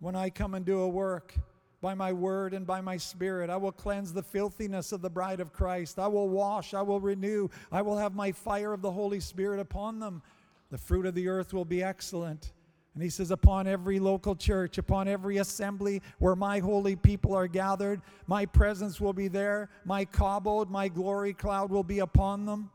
when 0.00 0.14
I 0.14 0.28
come 0.28 0.54
and 0.54 0.66
do 0.66 0.80
a 0.80 0.88
work 0.88 1.34
by 1.80 1.94
my 1.94 2.12
word 2.12 2.52
and 2.52 2.66
by 2.66 2.82
my 2.82 2.98
spirit. 2.98 3.48
I 3.48 3.56
will 3.56 3.72
cleanse 3.72 4.12
the 4.12 4.22
filthiness 4.22 4.92
of 4.92 5.00
the 5.00 5.08
bride 5.08 5.40
of 5.40 5.52
Christ. 5.52 5.98
I 5.98 6.08
will 6.08 6.28
wash, 6.28 6.74
I 6.74 6.82
will 6.82 7.00
renew, 7.00 7.48
I 7.72 7.80
will 7.80 7.96
have 7.96 8.14
my 8.14 8.32
fire 8.32 8.74
of 8.74 8.82
the 8.82 8.90
Holy 8.90 9.20
Spirit 9.20 9.60
upon 9.60 10.00
them. 10.00 10.22
The 10.70 10.78
fruit 10.78 11.06
of 11.06 11.14
the 11.14 11.28
earth 11.28 11.54
will 11.54 11.64
be 11.64 11.82
excellent. 11.82 12.52
And 12.94 13.02
he 13.02 13.10
says, 13.10 13.30
Upon 13.30 13.66
every 13.66 13.98
local 13.98 14.36
church, 14.36 14.78
upon 14.78 15.08
every 15.08 15.38
assembly 15.38 16.00
where 16.18 16.36
my 16.36 16.60
holy 16.60 16.96
people 16.96 17.34
are 17.34 17.48
gathered, 17.48 18.00
my 18.26 18.46
presence 18.46 19.00
will 19.00 19.12
be 19.12 19.28
there. 19.28 19.68
My 19.84 20.04
kabod, 20.04 20.70
my 20.70 20.88
glory 20.88 21.34
cloud 21.34 21.70
will 21.70 21.82
be 21.82 21.98
upon 21.98 22.46
them. 22.46 22.70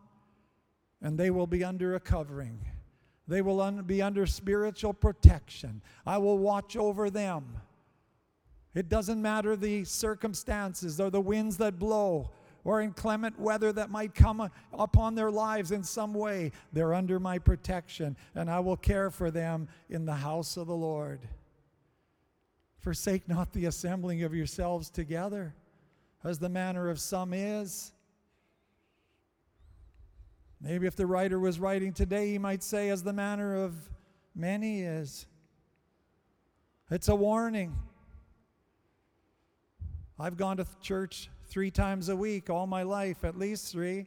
And 1.02 1.18
they 1.18 1.30
will 1.30 1.48
be 1.48 1.64
under 1.64 1.96
a 1.96 2.00
covering. 2.00 2.60
They 3.28 3.42
will 3.42 3.62
un- 3.62 3.84
be 3.84 4.02
under 4.02 4.26
spiritual 4.26 4.94
protection. 4.94 5.82
I 6.06 6.18
will 6.18 6.38
watch 6.38 6.76
over 6.76 7.10
them. 7.10 7.46
It 8.76 8.90
doesn't 8.90 9.22
matter 9.22 9.56
the 9.56 9.86
circumstances 9.86 11.00
or 11.00 11.10
the 11.10 11.22
winds 11.22 11.58
that 11.58 11.80
blow 11.80 12.32
or 12.64 12.82
inclement 12.82 13.40
weather 13.40 13.72
that 13.74 13.90
might 13.90 14.14
come 14.14 14.50
upon 14.74 15.16
their 15.16 15.32
lives 15.32 15.72
in 15.72 15.84
some 15.84 16.14
way. 16.14 16.52
They're 16.74 16.94
under 16.94 17.20
my 17.20 17.40
protection, 17.40 18.18
and 18.36 18.50
I 18.50 18.60
will 18.60 18.78
care 18.78 19.10
for 19.10 19.32
them 19.32 19.68
in 19.90 20.06
the 20.06 20.14
house 20.14 20.58
of 20.58 20.68
the 20.68 20.76
Lord. 20.76 21.22
Forsake 22.80 23.28
not 23.28 23.52
the 23.54 23.66
assembling 23.66 24.24
of 24.24 24.34
yourselves 24.34 24.90
together, 24.90 25.54
as 26.24 26.40
the 26.40 26.50
manner 26.50 26.90
of 26.90 27.00
some 27.00 27.34
is. 27.34 27.92
Maybe 30.62 30.88
if 30.88 30.96
the 30.96 31.06
writer 31.06 31.40
was 31.40 31.60
writing 31.60 31.94
today, 31.94 32.32
he 32.32 32.38
might 32.38 32.64
say, 32.64 32.90
as 32.90 33.04
the 33.04 33.14
manner 33.14 33.56
of 33.56 33.76
many 34.36 34.82
is. 34.82 35.26
It's 36.92 37.08
a 37.08 37.16
warning. 37.16 37.76
I've 40.20 40.36
gone 40.36 40.58
to 40.58 40.66
church 40.82 41.30
three 41.50 41.72
times 41.72 42.10
a 42.10 42.16
week 42.16 42.50
all 42.50 42.68
my 42.68 42.84
life, 42.84 43.24
at 43.24 43.38
least 43.38 43.72
three. 43.72 44.06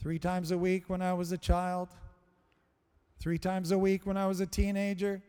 Three 0.00 0.18
times 0.18 0.52
a 0.52 0.58
week 0.58 0.88
when 0.88 1.02
I 1.02 1.12
was 1.14 1.32
a 1.32 1.38
child, 1.38 1.88
three 3.18 3.38
times 3.38 3.72
a 3.72 3.78
week 3.78 4.06
when 4.06 4.16
I 4.16 4.26
was 4.26 4.40
a 4.40 4.46
teenager, 4.46 5.22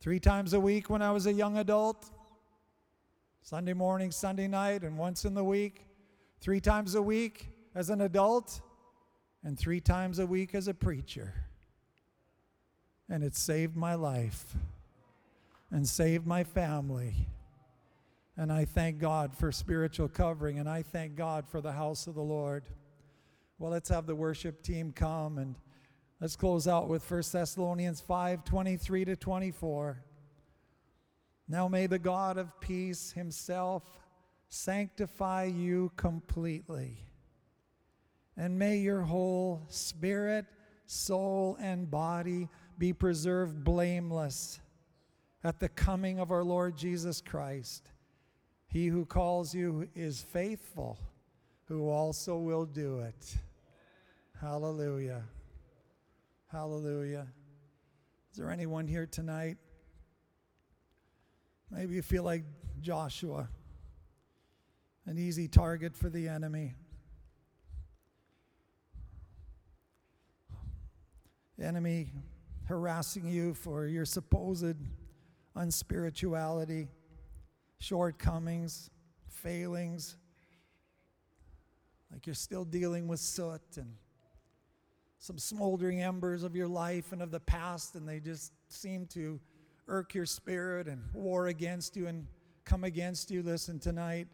three 0.00 0.18
times 0.18 0.54
a 0.54 0.60
week 0.60 0.90
when 0.90 1.02
I 1.02 1.12
was 1.12 1.26
a 1.26 1.32
young 1.32 1.58
adult, 1.58 2.10
Sunday 3.42 3.74
morning, 3.74 4.10
Sunday 4.10 4.48
night, 4.48 4.82
and 4.82 4.98
once 4.98 5.24
in 5.24 5.34
the 5.34 5.44
week, 5.44 5.86
three 6.40 6.58
times 6.58 6.94
a 6.94 7.02
week 7.02 7.48
as 7.74 7.90
an 7.90 8.00
adult, 8.00 8.60
and 9.44 9.56
three 9.56 9.80
times 9.80 10.18
a 10.18 10.26
week 10.26 10.54
as 10.54 10.66
a 10.66 10.74
preacher. 10.74 11.32
And 13.08 13.22
it 13.22 13.36
saved 13.36 13.76
my 13.76 13.94
life 13.94 14.56
and 15.70 15.86
saved 15.86 16.26
my 16.26 16.42
family 16.42 17.28
and 18.36 18.52
I 18.52 18.66
thank 18.66 18.98
God 18.98 19.34
for 19.34 19.50
spiritual 19.50 20.08
covering, 20.08 20.58
and 20.58 20.68
I 20.68 20.82
thank 20.82 21.14
God 21.14 21.48
for 21.48 21.60
the 21.60 21.72
house 21.72 22.06
of 22.06 22.14
the 22.14 22.22
Lord. 22.22 22.64
Well, 23.58 23.70
let's 23.70 23.88
have 23.88 24.06
the 24.06 24.14
worship 24.14 24.62
team 24.62 24.92
come 24.92 25.38
and 25.38 25.56
let's 26.20 26.36
close 26.36 26.68
out 26.68 26.88
with 26.88 27.10
1 27.10 27.22
Thessalonians 27.32 28.00
5 28.00 28.44
23 28.44 29.04
to 29.06 29.16
24. 29.16 30.02
Now 31.48 31.68
may 31.68 31.86
the 31.86 31.98
God 31.98 32.36
of 32.36 32.60
peace 32.60 33.12
himself 33.12 33.82
sanctify 34.48 35.44
you 35.44 35.90
completely, 35.96 36.98
and 38.36 38.58
may 38.58 38.76
your 38.76 39.02
whole 39.02 39.62
spirit, 39.68 40.44
soul, 40.84 41.56
and 41.58 41.90
body 41.90 42.48
be 42.78 42.92
preserved 42.92 43.64
blameless 43.64 44.60
at 45.42 45.58
the 45.58 45.68
coming 45.70 46.18
of 46.18 46.30
our 46.30 46.44
Lord 46.44 46.76
Jesus 46.76 47.22
Christ. 47.22 47.90
He 48.76 48.88
who 48.88 49.06
calls 49.06 49.54
you 49.54 49.88
is 49.94 50.20
faithful, 50.20 50.98
who 51.64 51.88
also 51.88 52.36
will 52.36 52.66
do 52.66 52.98
it. 52.98 53.38
Hallelujah. 54.38 55.22
Hallelujah. 56.52 57.26
Is 58.30 58.36
there 58.36 58.50
anyone 58.50 58.86
here 58.86 59.06
tonight? 59.06 59.56
Maybe 61.70 61.94
you 61.94 62.02
feel 62.02 62.22
like 62.22 62.44
Joshua, 62.82 63.48
an 65.06 65.16
easy 65.16 65.48
target 65.48 65.96
for 65.96 66.10
the 66.10 66.28
enemy. 66.28 66.74
Enemy 71.58 72.12
harassing 72.66 73.26
you 73.26 73.54
for 73.54 73.86
your 73.86 74.04
supposed 74.04 74.76
unspirituality 75.56 76.88
shortcomings, 77.78 78.90
failings, 79.28 80.16
like 82.12 82.26
you're 82.26 82.34
still 82.34 82.64
dealing 82.64 83.08
with 83.08 83.20
soot 83.20 83.60
and 83.76 83.94
some 85.18 85.38
smoldering 85.38 86.02
embers 86.02 86.42
of 86.42 86.54
your 86.54 86.68
life 86.68 87.12
and 87.12 87.20
of 87.22 87.30
the 87.30 87.40
past, 87.40 87.94
and 87.94 88.08
they 88.08 88.20
just 88.20 88.52
seem 88.68 89.06
to 89.06 89.40
irk 89.88 90.14
your 90.14 90.26
spirit 90.26 90.86
and 90.86 91.02
war 91.12 91.48
against 91.48 91.96
you 91.96 92.06
and 92.06 92.26
come 92.64 92.84
against 92.84 93.30
you. 93.30 93.42
Listen, 93.42 93.78
tonight, 93.78 94.28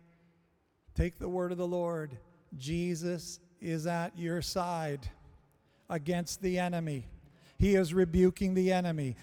take 0.95 1.19
the 1.19 1.29
word 1.29 1.53
of 1.53 1.59
the 1.59 1.67
Lord. 1.67 2.17
Jesus 2.57 3.41
is 3.61 3.87
at 3.87 4.19
your 4.19 4.43
side 4.43 5.09
against 5.89 6.43
the 6.43 6.59
enemy. 6.59 7.07
He 7.59 7.75
is 7.75 7.95
rebuking 7.95 8.55
the 8.55 8.73
enemy. 8.73 9.17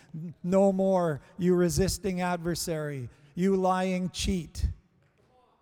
No 0.43 0.71
more 0.71 1.21
you 1.37 1.55
resisting 1.55 2.21
adversary 2.21 3.09
you 3.39 3.55
lying 3.55 4.09
cheat, 4.09 4.67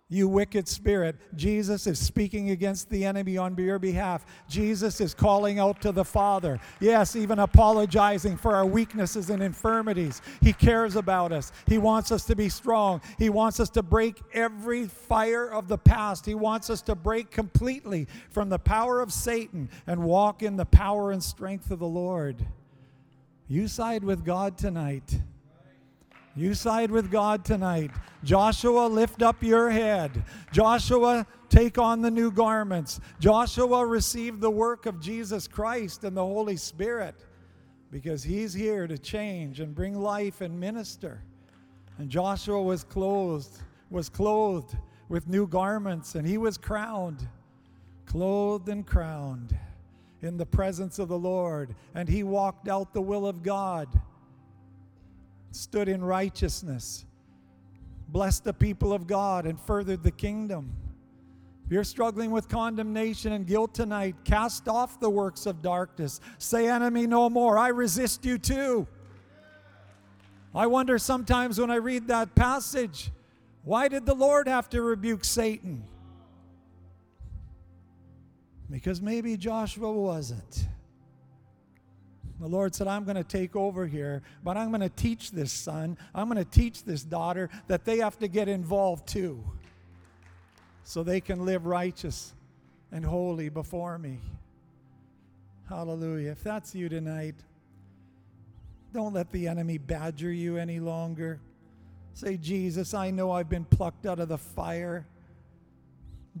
you 0.08 0.26
wicked 0.26 0.66
spirit. 0.66 1.14
Jesus 1.36 1.86
is 1.86 1.96
speaking 1.96 2.50
against 2.50 2.90
the 2.90 3.04
enemy 3.04 3.38
on 3.38 3.56
your 3.56 3.78
behalf. 3.78 4.26
Jesus 4.48 5.00
is 5.00 5.14
calling 5.14 5.60
out 5.60 5.80
to 5.82 5.92
the 5.92 6.04
Father. 6.04 6.58
Yes, 6.80 7.14
even 7.14 7.38
apologizing 7.38 8.36
for 8.36 8.56
our 8.56 8.66
weaknesses 8.66 9.30
and 9.30 9.40
infirmities. 9.40 10.22
He 10.40 10.52
cares 10.52 10.96
about 10.96 11.30
us. 11.30 11.52
He 11.68 11.78
wants 11.78 12.10
us 12.10 12.24
to 12.24 12.34
be 12.34 12.48
strong. 12.48 13.00
He 13.16 13.30
wants 13.30 13.60
us 13.60 13.70
to 13.70 13.82
break 13.84 14.20
every 14.32 14.88
fire 14.88 15.46
of 15.48 15.68
the 15.68 15.78
past. 15.78 16.26
He 16.26 16.34
wants 16.34 16.70
us 16.70 16.82
to 16.82 16.96
break 16.96 17.30
completely 17.30 18.08
from 18.30 18.48
the 18.48 18.58
power 18.58 19.00
of 19.00 19.12
Satan 19.12 19.70
and 19.86 20.02
walk 20.02 20.42
in 20.42 20.56
the 20.56 20.66
power 20.66 21.12
and 21.12 21.22
strength 21.22 21.70
of 21.70 21.78
the 21.78 21.86
Lord. 21.86 22.44
You 23.46 23.68
side 23.68 24.02
with 24.02 24.24
God 24.24 24.58
tonight. 24.58 25.20
You 26.38 26.54
side 26.54 26.92
with 26.92 27.10
God 27.10 27.44
tonight. 27.44 27.90
Joshua, 28.22 28.86
lift 28.86 29.22
up 29.22 29.42
your 29.42 29.70
head. 29.70 30.22
Joshua, 30.52 31.26
take 31.48 31.78
on 31.78 32.00
the 32.00 32.12
new 32.12 32.30
garments. 32.30 33.00
Joshua, 33.18 33.84
receive 33.84 34.38
the 34.38 34.50
work 34.50 34.86
of 34.86 35.00
Jesus 35.00 35.48
Christ 35.48 36.04
and 36.04 36.16
the 36.16 36.24
Holy 36.24 36.56
Spirit 36.56 37.16
because 37.90 38.22
he's 38.22 38.54
here 38.54 38.86
to 38.86 38.96
change 38.96 39.58
and 39.58 39.74
bring 39.74 39.98
life 39.98 40.40
and 40.40 40.60
minister. 40.60 41.24
And 41.98 42.08
Joshua 42.08 42.62
was 42.62 42.84
clothed, 42.84 43.58
was 43.90 44.08
clothed 44.08 44.76
with 45.08 45.26
new 45.26 45.44
garments, 45.44 46.14
and 46.14 46.24
he 46.24 46.38
was 46.38 46.56
crowned, 46.56 47.26
clothed 48.06 48.68
and 48.68 48.86
crowned 48.86 49.58
in 50.22 50.36
the 50.36 50.46
presence 50.46 51.00
of 51.00 51.08
the 51.08 51.18
Lord. 51.18 51.74
And 51.96 52.08
he 52.08 52.22
walked 52.22 52.68
out 52.68 52.94
the 52.94 53.02
will 53.02 53.26
of 53.26 53.42
God 53.42 53.88
stood 55.50 55.88
in 55.88 56.04
righteousness, 56.04 57.04
blessed 58.08 58.44
the 58.44 58.52
people 58.54 58.92
of 58.92 59.06
God, 59.06 59.46
and 59.46 59.60
furthered 59.60 60.02
the 60.02 60.10
kingdom. 60.10 60.72
If 61.66 61.72
you're 61.72 61.84
struggling 61.84 62.30
with 62.30 62.48
condemnation 62.48 63.32
and 63.32 63.46
guilt 63.46 63.74
tonight, 63.74 64.16
cast 64.24 64.68
off 64.68 65.00
the 65.00 65.10
works 65.10 65.44
of 65.44 65.60
darkness. 65.60 66.20
Say, 66.38 66.68
enemy, 66.68 67.06
no 67.06 67.28
more. 67.28 67.58
I 67.58 67.68
resist 67.68 68.24
you 68.24 68.38
too. 68.38 68.86
I 70.54 70.66
wonder 70.66 70.98
sometimes 70.98 71.60
when 71.60 71.70
I 71.70 71.76
read 71.76 72.08
that 72.08 72.34
passage, 72.34 73.10
why 73.64 73.88
did 73.88 74.06
the 74.06 74.14
Lord 74.14 74.48
have 74.48 74.70
to 74.70 74.80
rebuke 74.80 75.24
Satan? 75.24 75.84
Because 78.70 79.02
maybe 79.02 79.36
Joshua 79.36 79.92
wasn't. 79.92 80.66
The 82.40 82.46
Lord 82.46 82.74
said, 82.74 82.86
I'm 82.86 83.04
going 83.04 83.16
to 83.16 83.24
take 83.24 83.56
over 83.56 83.86
here, 83.86 84.22
but 84.44 84.56
I'm 84.56 84.68
going 84.68 84.80
to 84.80 84.88
teach 84.88 85.32
this 85.32 85.52
son, 85.52 85.98
I'm 86.14 86.28
going 86.28 86.42
to 86.42 86.50
teach 86.50 86.84
this 86.84 87.02
daughter 87.02 87.50
that 87.66 87.84
they 87.84 87.98
have 87.98 88.18
to 88.20 88.28
get 88.28 88.48
involved 88.48 89.08
too 89.08 89.42
so 90.84 91.02
they 91.02 91.20
can 91.20 91.44
live 91.44 91.66
righteous 91.66 92.32
and 92.92 93.04
holy 93.04 93.48
before 93.48 93.98
me. 93.98 94.20
Hallelujah. 95.68 96.30
If 96.30 96.42
that's 96.42 96.74
you 96.74 96.88
tonight, 96.88 97.34
don't 98.94 99.12
let 99.12 99.30
the 99.32 99.48
enemy 99.48 99.76
badger 99.76 100.32
you 100.32 100.56
any 100.56 100.80
longer. 100.80 101.40
Say, 102.14 102.36
Jesus, 102.36 102.94
I 102.94 103.10
know 103.10 103.30
I've 103.30 103.50
been 103.50 103.66
plucked 103.66 104.06
out 104.06 104.18
of 104.18 104.28
the 104.28 104.38
fire, 104.38 105.06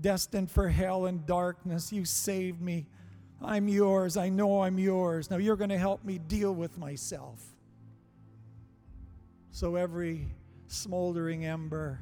destined 0.00 0.50
for 0.50 0.68
hell 0.68 1.06
and 1.06 1.26
darkness. 1.26 1.92
You 1.92 2.04
saved 2.04 2.62
me. 2.62 2.86
I'm 3.42 3.68
yours. 3.68 4.16
I 4.16 4.28
know 4.28 4.62
I'm 4.62 4.78
yours. 4.78 5.30
Now 5.30 5.36
you're 5.36 5.56
going 5.56 5.70
to 5.70 5.78
help 5.78 6.04
me 6.04 6.18
deal 6.18 6.54
with 6.54 6.76
myself. 6.76 7.42
So 9.50 9.76
every 9.76 10.26
smoldering 10.66 11.44
ember, 11.44 12.00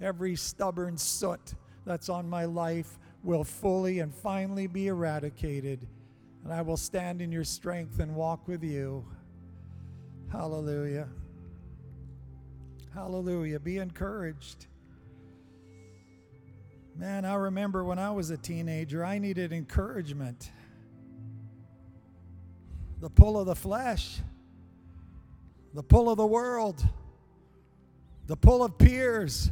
every 0.00 0.36
stubborn 0.36 0.96
soot 0.96 1.54
that's 1.84 2.08
on 2.08 2.28
my 2.28 2.44
life 2.44 2.98
will 3.22 3.44
fully 3.44 3.98
and 3.98 4.14
finally 4.14 4.66
be 4.66 4.86
eradicated. 4.88 5.86
And 6.44 6.52
I 6.52 6.62
will 6.62 6.76
stand 6.76 7.20
in 7.20 7.30
your 7.30 7.44
strength 7.44 8.00
and 8.00 8.14
walk 8.14 8.48
with 8.48 8.64
you. 8.64 9.04
Hallelujah. 10.32 11.08
Hallelujah. 12.94 13.60
Be 13.60 13.78
encouraged. 13.78 14.66
Man, 16.96 17.24
I 17.24 17.34
remember 17.34 17.84
when 17.84 17.98
I 17.98 18.10
was 18.10 18.30
a 18.30 18.36
teenager, 18.36 19.04
I 19.04 19.18
needed 19.18 19.52
encouragement. 19.52 20.50
The 23.00 23.08
pull 23.08 23.38
of 23.38 23.46
the 23.46 23.54
flesh, 23.54 24.20
the 25.72 25.82
pull 25.82 26.10
of 26.10 26.18
the 26.18 26.26
world, 26.26 26.86
the 28.26 28.36
pull 28.36 28.62
of 28.62 28.76
peers, 28.76 29.50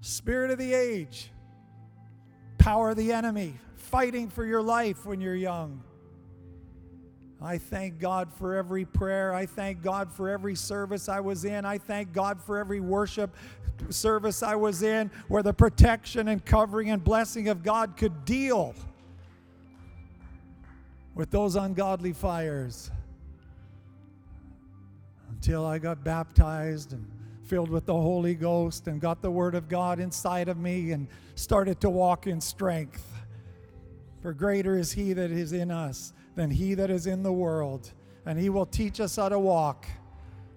spirit 0.00 0.50
of 0.50 0.58
the 0.58 0.74
age, 0.74 1.30
power 2.58 2.90
of 2.90 2.96
the 2.96 3.12
enemy, 3.12 3.54
fighting 3.76 4.28
for 4.28 4.44
your 4.44 4.62
life 4.62 5.06
when 5.06 5.20
you're 5.20 5.34
young. 5.34 5.82
I 7.42 7.56
thank 7.56 7.98
God 7.98 8.32
for 8.34 8.54
every 8.54 8.84
prayer. 8.84 9.32
I 9.32 9.46
thank 9.46 9.82
God 9.82 10.12
for 10.12 10.28
every 10.28 10.54
service 10.54 11.08
I 11.08 11.20
was 11.20 11.44
in. 11.44 11.64
I 11.64 11.78
thank 11.78 12.12
God 12.12 12.40
for 12.40 12.58
every 12.58 12.80
worship 12.80 13.34
service 13.88 14.42
I 14.42 14.56
was 14.56 14.82
in 14.82 15.10
where 15.28 15.42
the 15.42 15.54
protection 15.54 16.28
and 16.28 16.44
covering 16.44 16.90
and 16.90 17.02
blessing 17.02 17.48
of 17.48 17.62
God 17.62 17.96
could 17.96 18.26
deal 18.26 18.74
with 21.14 21.30
those 21.30 21.56
ungodly 21.56 22.12
fires 22.12 22.90
until 25.30 25.64
I 25.64 25.78
got 25.78 26.04
baptized 26.04 26.92
and 26.92 27.10
filled 27.44 27.70
with 27.70 27.86
the 27.86 27.94
Holy 27.94 28.34
Ghost 28.34 28.86
and 28.86 29.00
got 29.00 29.22
the 29.22 29.30
Word 29.30 29.54
of 29.54 29.66
God 29.66 29.98
inside 29.98 30.48
of 30.48 30.58
me 30.58 30.92
and 30.92 31.08
started 31.34 31.80
to 31.80 31.88
walk 31.88 32.26
in 32.26 32.38
strength. 32.40 33.06
For 34.20 34.34
greater 34.34 34.76
is 34.76 34.92
He 34.92 35.14
that 35.14 35.30
is 35.30 35.54
in 35.54 35.70
us 35.70 36.12
than 36.34 36.50
He 36.50 36.74
that 36.74 36.90
is 36.90 37.06
in 37.06 37.22
the 37.22 37.32
world, 37.32 37.92
and 38.26 38.38
He 38.38 38.48
will 38.48 38.66
teach 38.66 39.00
us 39.00 39.16
how 39.16 39.28
to 39.28 39.38
walk. 39.38 39.86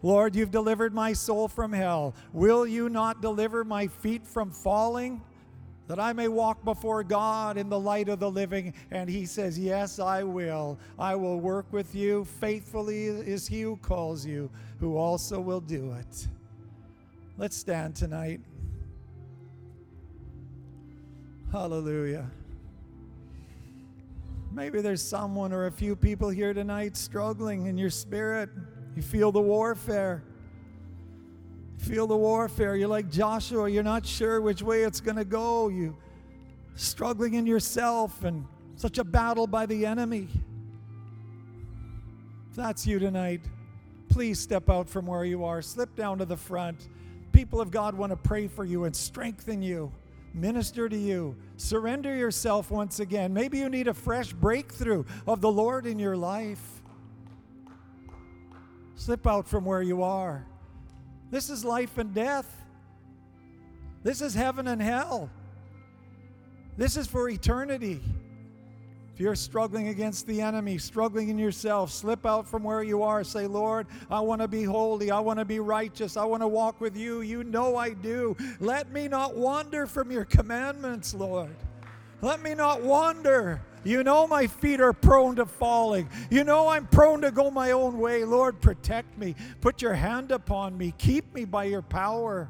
Lord, 0.01 0.35
you've 0.35 0.51
delivered 0.51 0.93
my 0.93 1.13
soul 1.13 1.47
from 1.47 1.71
hell. 1.71 2.13
Will 2.33 2.67
you 2.67 2.89
not 2.89 3.21
deliver 3.21 3.63
my 3.63 3.87
feet 3.87 4.27
from 4.27 4.51
falling? 4.51 5.21
That 5.87 5.99
I 5.99 6.13
may 6.13 6.27
walk 6.27 6.63
before 6.63 7.03
God 7.03 7.57
in 7.57 7.69
the 7.69 7.79
light 7.79 8.09
of 8.09 8.19
the 8.19 8.29
living. 8.29 8.73
And 8.91 9.09
he 9.09 9.25
says, 9.25 9.57
Yes, 9.57 9.99
I 9.99 10.23
will. 10.23 10.77
I 10.99 11.15
will 11.15 11.39
work 11.39 11.65
with 11.71 11.95
you. 11.95 12.25
Faithfully 12.25 13.05
is 13.05 13.47
he 13.47 13.61
who 13.61 13.77
calls 13.77 14.25
you, 14.25 14.49
who 14.79 14.97
also 14.97 15.39
will 15.39 15.61
do 15.61 15.93
it. 15.93 16.27
Let's 17.37 17.55
stand 17.55 17.95
tonight. 17.95 18.41
Hallelujah. 21.51 22.29
Maybe 24.53 24.81
there's 24.81 25.01
someone 25.01 25.51
or 25.51 25.65
a 25.65 25.71
few 25.71 25.95
people 25.95 26.29
here 26.29 26.53
tonight 26.53 26.95
struggling 26.95 27.65
in 27.65 27.75
your 27.75 27.89
spirit. 27.89 28.49
You 28.95 29.01
feel 29.01 29.31
the 29.31 29.41
warfare. 29.41 30.23
feel 31.79 32.05
the 32.05 32.15
warfare. 32.15 32.75
You're 32.75 32.87
like 32.87 33.09
Joshua, 33.09 33.67
you're 33.67 33.81
not 33.81 34.05
sure 34.05 34.41
which 34.41 34.61
way 34.61 34.83
it's 34.83 35.01
going 35.01 35.17
to 35.17 35.25
go. 35.25 35.69
You 35.69 35.97
struggling 36.75 37.33
in 37.33 37.47
yourself 37.47 38.23
and 38.23 38.45
such 38.75 38.99
a 38.99 39.03
battle 39.03 39.47
by 39.47 39.65
the 39.65 39.87
enemy. 39.87 40.27
If 42.51 42.55
that's 42.55 42.85
you 42.85 42.99
tonight, 42.99 43.41
please 44.07 44.39
step 44.39 44.69
out 44.69 44.87
from 44.87 45.07
where 45.07 45.25
you 45.25 45.43
are. 45.43 45.63
Slip 45.63 45.95
down 45.95 46.19
to 46.19 46.25
the 46.25 46.37
front. 46.37 46.89
People 47.31 47.59
of 47.59 47.71
God 47.71 47.95
want 47.95 48.11
to 48.11 48.17
pray 48.17 48.47
for 48.47 48.65
you 48.65 48.83
and 48.83 48.95
strengthen 48.95 49.63
you, 49.63 49.91
minister 50.33 50.89
to 50.89 50.97
you. 50.97 51.35
Surrender 51.57 52.15
yourself 52.15 52.71
once 52.71 52.99
again. 52.99 53.33
Maybe 53.33 53.59
you 53.59 53.69
need 53.69 53.87
a 53.87 53.93
fresh 53.93 54.33
breakthrough 54.33 55.03
of 55.27 55.41
the 55.41 55.51
Lord 55.51 55.85
in 55.85 55.99
your 55.99 56.17
life. 56.17 56.81
Slip 58.95 59.27
out 59.27 59.47
from 59.47 59.65
where 59.65 59.81
you 59.81 60.03
are. 60.03 60.45
This 61.29 61.49
is 61.49 61.65
life 61.65 61.97
and 61.97 62.13
death. 62.13 62.49
This 64.03 64.21
is 64.21 64.33
heaven 64.33 64.67
and 64.67 64.81
hell. 64.81 65.29
This 66.77 66.97
is 66.97 67.07
for 67.07 67.29
eternity. 67.29 68.01
If 69.13 69.19
you're 69.19 69.35
struggling 69.35 69.89
against 69.89 70.25
the 70.25 70.41
enemy, 70.41 70.79
struggling 70.79 71.29
in 71.29 71.37
yourself, 71.37 71.91
slip 71.91 72.25
out 72.25 72.47
from 72.47 72.63
where 72.63 72.81
you 72.81 73.03
are. 73.03 73.23
Say, 73.23 73.45
Lord, 73.45 73.85
I 74.09 74.19
want 74.21 74.41
to 74.41 74.47
be 74.47 74.63
holy. 74.63 75.11
I 75.11 75.19
want 75.19 75.37
to 75.37 75.45
be 75.45 75.59
righteous. 75.59 76.17
I 76.17 76.25
want 76.25 76.41
to 76.41 76.47
walk 76.47 76.81
with 76.81 76.97
you. 76.97 77.21
You 77.21 77.43
know 77.43 77.77
I 77.77 77.91
do. 77.91 78.35
Let 78.59 78.91
me 78.91 79.07
not 79.07 79.35
wander 79.35 79.85
from 79.85 80.09
your 80.09 80.25
commandments, 80.25 81.13
Lord. 81.13 81.55
Let 82.21 82.41
me 82.41 82.55
not 82.55 82.81
wander. 82.81 83.61
You 83.83 84.03
know 84.03 84.25
my 84.25 84.47
feet 84.47 84.81
are 84.81 84.93
prone 84.93 85.35
to 85.35 85.45
falling. 85.45 86.09
You 86.31 86.43
know 86.43 86.69
I'm 86.69 86.87
prone 86.87 87.21
to 87.21 87.29
go 87.29 87.51
my 87.51 87.71
own 87.71 87.99
way. 87.99 88.23
Lord, 88.23 88.61
protect 88.61 89.15
me. 89.17 89.35
Put 89.61 89.81
your 89.81 89.93
hand 89.93 90.31
upon 90.31 90.75
me. 90.75 90.93
Keep 90.97 91.35
me 91.35 91.45
by 91.45 91.65
your 91.65 91.81
power. 91.83 92.49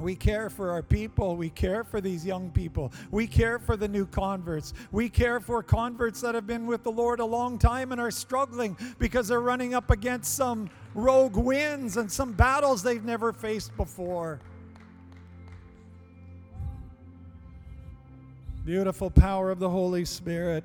We 0.00 0.16
care 0.16 0.50
for 0.50 0.70
our 0.70 0.82
people. 0.82 1.36
We 1.36 1.50
care 1.50 1.84
for 1.84 2.00
these 2.00 2.24
young 2.24 2.50
people. 2.50 2.92
We 3.10 3.26
care 3.26 3.58
for 3.58 3.76
the 3.76 3.88
new 3.88 4.06
converts. 4.06 4.72
We 4.92 5.08
care 5.08 5.40
for 5.40 5.62
converts 5.62 6.20
that 6.22 6.34
have 6.34 6.46
been 6.46 6.66
with 6.66 6.82
the 6.82 6.92
Lord 6.92 7.20
a 7.20 7.24
long 7.24 7.58
time 7.58 7.92
and 7.92 8.00
are 8.00 8.10
struggling 8.10 8.76
because 8.98 9.28
they're 9.28 9.40
running 9.40 9.74
up 9.74 9.90
against 9.90 10.34
some 10.34 10.70
rogue 10.94 11.36
winds 11.36 11.96
and 11.96 12.10
some 12.10 12.32
battles 12.32 12.82
they've 12.82 13.04
never 13.04 13.32
faced 13.32 13.76
before. 13.76 14.40
Beautiful 18.64 19.10
power 19.10 19.50
of 19.50 19.58
the 19.58 19.70
Holy 19.70 20.04
Spirit. 20.04 20.64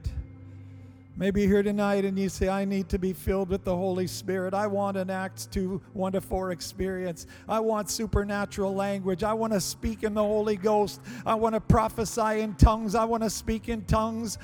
Maybe 1.17 1.41
you're 1.41 1.49
here 1.49 1.63
tonight 1.63 2.03
and 2.03 2.19
you 2.19 2.27
say, 2.27 2.49
I 2.49 2.65
need 2.65 2.89
to 2.89 2.99
be 2.99 3.13
filled 3.13 3.47
with 3.47 3.63
the 3.63 3.75
Holy 3.75 4.05
Spirit. 4.05 4.53
I 4.53 4.67
want 4.67 4.97
an 4.97 5.09
Acts 5.09 5.45
2 5.45 5.81
1 5.93 6.11
to 6.11 6.19
4 6.19 6.51
experience. 6.51 7.25
I 7.47 7.61
want 7.61 7.89
supernatural 7.89 8.75
language. 8.75 9.23
I 9.23 9.31
want 9.31 9.53
to 9.53 9.61
speak 9.61 10.03
in 10.03 10.13
the 10.13 10.23
Holy 10.23 10.57
Ghost. 10.57 10.99
I 11.25 11.35
want 11.35 11.55
to 11.55 11.61
prophesy 11.61 12.41
in 12.41 12.55
tongues. 12.55 12.95
I 12.95 13.05
want 13.05 13.23
to 13.23 13.29
speak 13.29 13.69
in 13.69 13.85
tongues. 13.85 14.37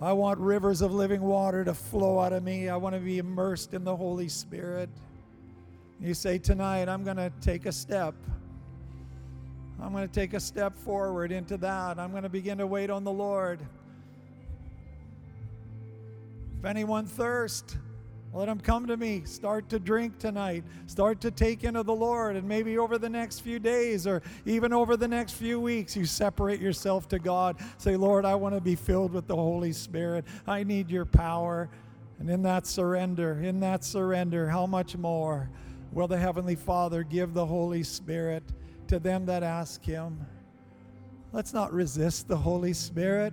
I 0.00 0.12
want 0.12 0.40
rivers 0.40 0.82
of 0.82 0.92
living 0.92 1.22
water 1.22 1.64
to 1.64 1.72
flow 1.72 2.18
out 2.18 2.32
of 2.32 2.42
me. 2.42 2.68
I 2.68 2.76
want 2.76 2.96
to 2.96 3.00
be 3.00 3.18
immersed 3.18 3.72
in 3.72 3.84
the 3.84 3.94
Holy 3.94 4.28
Spirit. 4.28 4.90
You 6.00 6.14
say, 6.14 6.38
Tonight, 6.38 6.88
I'm 6.88 7.04
going 7.04 7.16
to 7.16 7.32
take 7.40 7.64
a 7.64 7.72
step. 7.72 8.14
I'm 9.80 9.92
going 9.92 10.06
to 10.06 10.12
take 10.12 10.34
a 10.34 10.40
step 10.40 10.76
forward 10.76 11.30
into 11.30 11.56
that. 11.58 12.00
I'm 12.00 12.10
going 12.10 12.24
to 12.24 12.28
begin 12.28 12.58
to 12.58 12.66
wait 12.66 12.90
on 12.90 13.04
the 13.04 13.12
Lord. 13.12 13.60
If 16.58 16.64
anyone 16.64 17.06
thirst, 17.06 17.76
let 18.32 18.48
him 18.48 18.60
come 18.60 18.86
to 18.86 18.96
me. 18.96 19.22
Start 19.24 19.68
to 19.70 19.78
drink 19.78 20.18
tonight. 20.18 20.64
Start 20.86 21.20
to 21.22 21.30
take 21.30 21.64
into 21.64 21.82
the 21.82 21.94
Lord. 21.94 22.36
And 22.36 22.46
maybe 22.46 22.78
over 22.78 22.98
the 22.98 23.08
next 23.08 23.40
few 23.40 23.58
days 23.58 24.06
or 24.06 24.22
even 24.44 24.72
over 24.72 24.96
the 24.96 25.08
next 25.08 25.32
few 25.32 25.60
weeks, 25.60 25.96
you 25.96 26.04
separate 26.04 26.60
yourself 26.60 27.08
to 27.08 27.18
God. 27.18 27.56
Say, 27.78 27.96
Lord, 27.96 28.24
I 28.24 28.34
want 28.34 28.54
to 28.54 28.60
be 28.60 28.74
filled 28.74 29.12
with 29.12 29.26
the 29.26 29.36
Holy 29.36 29.72
Spirit. 29.72 30.24
I 30.46 30.64
need 30.64 30.90
your 30.90 31.04
power. 31.04 31.68
And 32.18 32.28
in 32.30 32.42
that 32.42 32.66
surrender, 32.66 33.40
in 33.42 33.60
that 33.60 33.84
surrender, 33.84 34.48
how 34.48 34.66
much 34.66 34.96
more 34.96 35.50
will 35.92 36.08
the 36.08 36.18
Heavenly 36.18 36.56
Father 36.56 37.02
give 37.02 37.34
the 37.34 37.46
Holy 37.46 37.82
Spirit? 37.82 38.42
to 38.88 38.98
them 38.98 39.26
that 39.26 39.42
ask 39.42 39.84
Him. 39.84 40.26
Let's 41.32 41.52
not 41.52 41.72
resist 41.72 42.28
the 42.28 42.36
Holy 42.36 42.72
Spirit. 42.72 43.32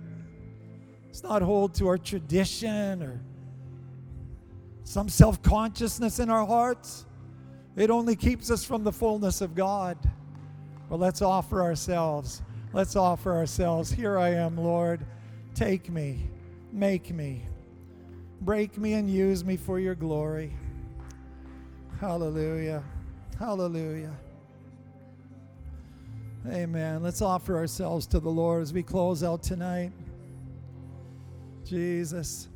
Let's 1.14 1.22
not 1.22 1.42
hold 1.42 1.74
to 1.74 1.86
our 1.86 1.96
tradition 1.96 3.00
or 3.00 3.20
some 4.82 5.08
self 5.08 5.40
consciousness 5.44 6.18
in 6.18 6.28
our 6.28 6.44
hearts. 6.44 7.06
It 7.76 7.88
only 7.88 8.16
keeps 8.16 8.50
us 8.50 8.64
from 8.64 8.82
the 8.82 8.90
fullness 8.90 9.40
of 9.40 9.54
God. 9.54 9.96
But 10.90 10.98
let's 10.98 11.22
offer 11.22 11.62
ourselves. 11.62 12.42
Let's 12.72 12.96
offer 12.96 13.32
ourselves. 13.32 13.92
Here 13.92 14.18
I 14.18 14.30
am, 14.30 14.56
Lord. 14.56 15.06
Take 15.54 15.88
me, 15.88 16.28
make 16.72 17.12
me, 17.12 17.46
break 18.40 18.76
me, 18.76 18.94
and 18.94 19.08
use 19.08 19.44
me 19.44 19.56
for 19.56 19.78
your 19.78 19.94
glory. 19.94 20.52
Hallelujah. 22.00 22.82
Hallelujah. 23.38 24.16
Amen. 26.48 27.04
Let's 27.04 27.22
offer 27.22 27.56
ourselves 27.56 28.08
to 28.08 28.18
the 28.18 28.30
Lord 28.30 28.62
as 28.62 28.72
we 28.72 28.82
close 28.82 29.22
out 29.22 29.44
tonight. 29.44 29.92
Jesus, 31.64 32.48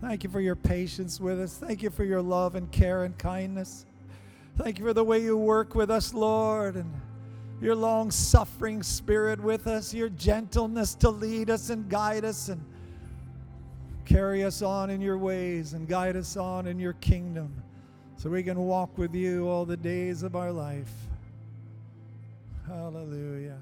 thank 0.00 0.24
you 0.24 0.30
for 0.30 0.40
your 0.40 0.56
patience 0.56 1.20
with 1.20 1.40
us. 1.40 1.56
Thank 1.56 1.82
you 1.82 1.90
for 1.90 2.04
your 2.04 2.20
love 2.20 2.56
and 2.56 2.70
care 2.72 3.04
and 3.04 3.16
kindness. 3.16 3.86
Thank 4.56 4.78
you 4.78 4.84
for 4.84 4.92
the 4.92 5.04
way 5.04 5.20
you 5.22 5.36
work 5.36 5.74
with 5.74 5.90
us, 5.90 6.12
Lord, 6.12 6.76
and 6.76 6.92
your 7.60 7.74
long 7.74 8.10
suffering 8.10 8.82
spirit 8.82 9.40
with 9.40 9.66
us, 9.66 9.94
your 9.94 10.08
gentleness 10.08 10.94
to 10.96 11.10
lead 11.10 11.48
us 11.50 11.70
and 11.70 11.88
guide 11.88 12.24
us 12.24 12.48
and 12.48 12.60
carry 14.04 14.44
us 14.44 14.62
on 14.62 14.90
in 14.90 15.00
your 15.00 15.16
ways 15.16 15.72
and 15.72 15.88
guide 15.88 16.16
us 16.16 16.36
on 16.36 16.66
in 16.66 16.78
your 16.78 16.92
kingdom 16.94 17.62
so 18.16 18.28
we 18.28 18.42
can 18.42 18.58
walk 18.58 18.96
with 18.98 19.14
you 19.14 19.48
all 19.48 19.64
the 19.64 19.76
days 19.76 20.22
of 20.22 20.36
our 20.36 20.52
life. 20.52 20.92
Hallelujah. 22.66 23.58